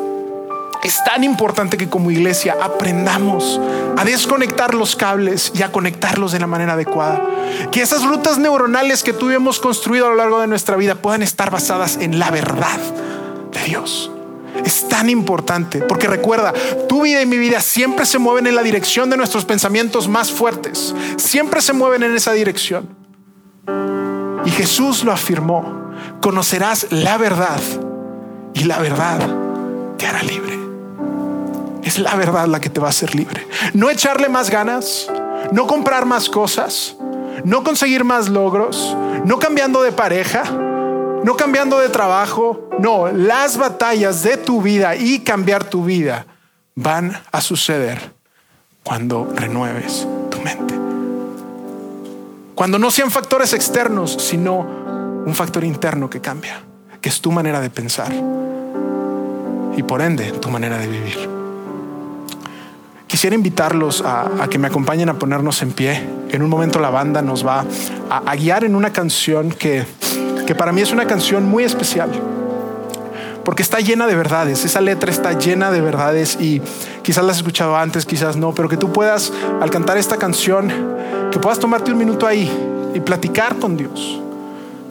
[0.83, 3.59] Es tan importante que como iglesia aprendamos
[3.97, 7.21] a desconectar los cables y a conectarlos de la manera adecuada.
[7.71, 11.21] Que esas rutas neuronales que tú hemos construido a lo largo de nuestra vida puedan
[11.21, 12.79] estar basadas en la verdad
[13.51, 14.11] de Dios.
[14.63, 16.53] Es tan importante porque recuerda,
[16.87, 20.31] tu vida y mi vida siempre se mueven en la dirección de nuestros pensamientos más
[20.31, 20.93] fuertes.
[21.17, 22.98] Siempre se mueven en esa dirección.
[24.45, 25.91] Y Jesús lo afirmó,
[26.21, 27.59] conocerás la verdad
[28.53, 29.19] y la verdad
[29.97, 30.57] te hará libre.
[31.83, 33.47] Es la verdad la que te va a hacer libre.
[33.73, 35.07] No echarle más ganas,
[35.51, 36.95] no comprar más cosas,
[37.43, 38.95] no conseguir más logros,
[39.25, 40.43] no cambiando de pareja,
[41.23, 42.69] no cambiando de trabajo.
[42.79, 46.25] No, las batallas de tu vida y cambiar tu vida
[46.75, 48.13] van a suceder
[48.83, 50.07] cuando renueves.
[52.59, 56.61] Cuando no sean factores externos, sino un factor interno que cambia,
[56.99, 58.11] que es tu manera de pensar
[59.77, 61.29] y por ende tu manera de vivir.
[63.07, 66.05] quisiera invitarlos a, que me acompañen a ponernos en pie.
[66.31, 67.63] En un momento la banda nos va
[68.09, 69.85] a, guiar en una canción que,
[70.45, 72.09] que para mí es una canción muy especial
[73.49, 76.61] porque está llena de verdades, esa letra está llena de verdades y
[77.01, 80.71] quizás la has escuchado antes, quizás no, pero que tú puedas al cantar esta canción,
[81.31, 82.47] que puedas tomarte un minuto ahí
[82.93, 84.21] y platicar con Dios,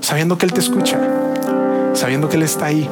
[0.01, 0.99] sabiendo que Él te escucha,
[1.95, 2.91] sabiendo que Él está ahí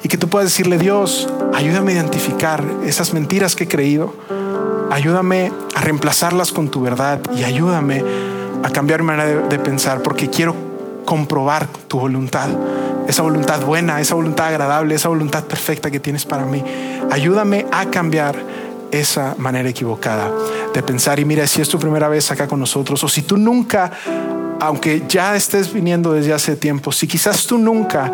[0.00, 4.14] y que tú puedas decirle, Dios, ayúdame a identificar esas mentiras que he creído,
[4.92, 8.04] ayúdame a reemplazarlas con tu verdad y ayúdame
[8.62, 10.54] a cambiar mi manera de, pensar porque quiero
[11.04, 12.48] comprobar tu voluntad,
[13.08, 16.62] esa voluntad buena, esa voluntad agradable, esa voluntad perfecta que tienes para mí.
[17.10, 18.36] Ayúdame a cambiar
[18.92, 20.30] esa manera equivocada
[20.72, 21.18] de pensar.
[21.18, 23.90] Y mira, si es tu primera vez acá con nosotros, o si tú nunca,
[24.60, 28.12] aunque ya estés viniendo desde hace tiempo, si quizás tú nunca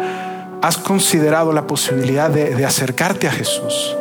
[0.62, 3.96] has considerado la posibilidad de, acercarte a Jesús.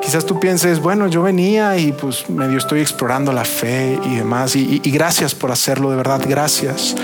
[0.00, 4.56] Quizás tú pienses, bueno, yo venía y pues medio estoy explorando la fe y demás,
[4.56, 6.96] y, y gracias por hacerlo, de verdad, gracias.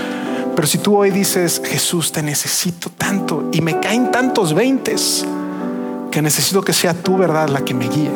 [0.59, 5.25] Pero si tú hoy dices, Jesús, te necesito tanto y me caen tantos veintes,
[6.11, 8.11] que necesito que sea tu verdad la que me guíe,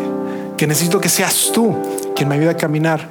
[0.58, 1.74] que necesito que seas tú
[2.14, 3.10] quien me ayude a caminar,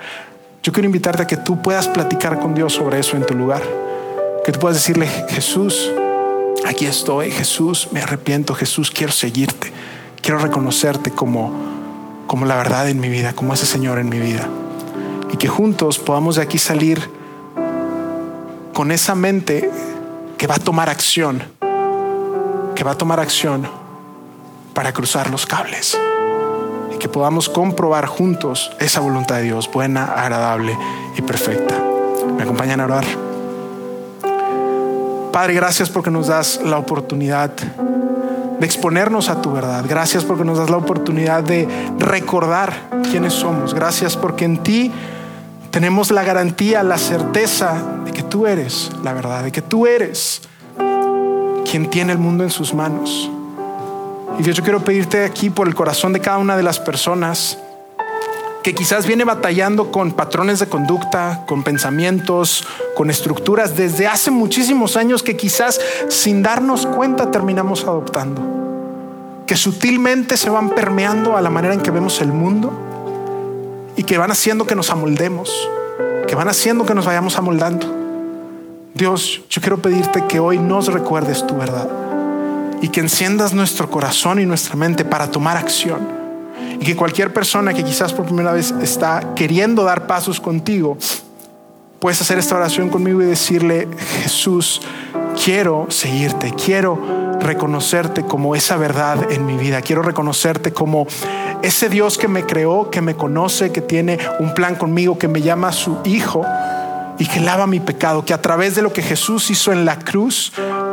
[0.63, 3.63] yo quiero invitarte a que tú puedas platicar con Dios sobre eso en tu lugar,
[4.45, 5.91] que tú puedas decirle, Jesús,
[6.67, 9.73] aquí estoy, Jesús, me arrepiento, Jesús, quiero seguirte,
[10.21, 11.55] quiero reconocerte como,
[12.27, 14.47] como la verdad en mi vida, como ese Señor en mi vida.
[15.33, 17.22] Y que juntos podamos de aquí salir
[18.73, 19.71] con esa mente
[20.39, 21.43] que va a tomar acción,
[22.75, 23.67] que va a tomar acción
[24.75, 25.99] para cruzar los cables.
[26.95, 30.77] Y que podamos comprobar juntos esa voluntad de Dios, buena, agradable
[31.17, 31.75] y perfecta.
[32.37, 33.05] ¿Me acompañan a orar?
[35.33, 39.85] Padre, gracias porque nos das la oportunidad de exponernos a tu verdad.
[39.89, 41.69] Gracias porque nos das la oportunidad de
[41.99, 42.73] recordar
[43.11, 43.75] quiénes somos.
[43.75, 44.93] Gracias porque en ti
[45.73, 50.43] tenemos la garantía, la certeza de que tú eres la verdad, de que tú eres
[51.69, 53.31] quien tiene el mundo en sus manos.
[54.39, 57.59] Y yo quiero pedirte aquí por el corazón de cada una de las personas
[58.63, 64.99] que quizás viene batallando con patrones de conducta, con pensamientos, con estructuras desde hace muchísimos
[64.99, 68.43] años que quizás sin darnos cuenta terminamos adoptando,
[69.47, 72.92] que sutilmente se van permeando a la manera en que vemos el mundo
[73.97, 75.69] y que van haciendo que nos amoldemos,
[76.27, 77.87] que van haciendo que nos vayamos amoldando.
[78.95, 81.89] Dios, yo quiero pedirte que hoy nos recuerdes tu verdad
[82.83, 86.01] y que enciendas nuestro corazón y nuestra mente para tomar acción
[86.81, 90.99] y que cualquier persona que quizás por primera vez está queriendo dar pasos contigo,
[92.01, 93.89] puedes hacer esta oración conmigo y decirle,
[94.23, 94.83] Jesús,
[95.43, 96.99] quiero seguirte, quiero
[97.41, 101.07] reconocerte como esa verdad en mi vida, quiero reconocerte como
[101.63, 105.43] ese Dios que me creó, que me conoce, que tiene un plan conmigo, que me
[105.43, 106.45] llama su hijo
[107.19, 109.99] y que lava mi pecado, que a través de lo que Jesús hizo en la
[109.99, 110.53] cruz,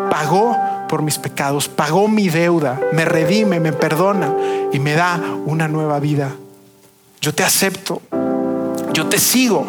[0.10, 0.56] pagó
[0.88, 4.36] por mis pecados, pagó mi deuda, me redime, me perdona
[4.72, 6.32] y me da una nueva vida.
[7.22, 8.02] Yo te acepto,
[8.94, 9.66] yo te sigo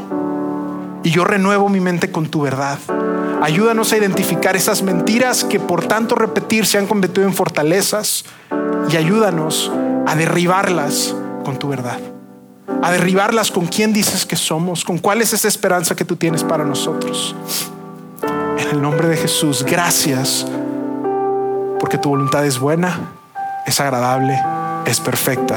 [1.03, 2.79] y yo renuevo mi mente con tu verdad.
[3.43, 8.25] Ayúdanos a identificar esas mentiras que por tanto repetir se han convertido en fortalezas
[8.91, 9.73] y ayúdanos
[10.07, 11.99] a derribarlas con tu verdad.
[12.83, 16.45] A derribarlas con quién dices que somos, con cuál es esa esperanza que tú tienes
[16.45, 17.35] para nosotros.
[18.59, 20.47] En el nombre de Jesús, gracias
[21.79, 23.13] porque tu voluntad es buena,
[23.67, 24.39] es agradable,
[24.85, 25.57] es perfecta.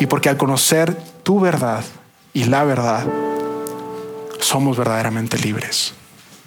[0.00, 1.84] Y porque al conocer tu verdad
[2.32, 3.04] y la verdad,
[4.40, 5.94] somos verdaderamente libres.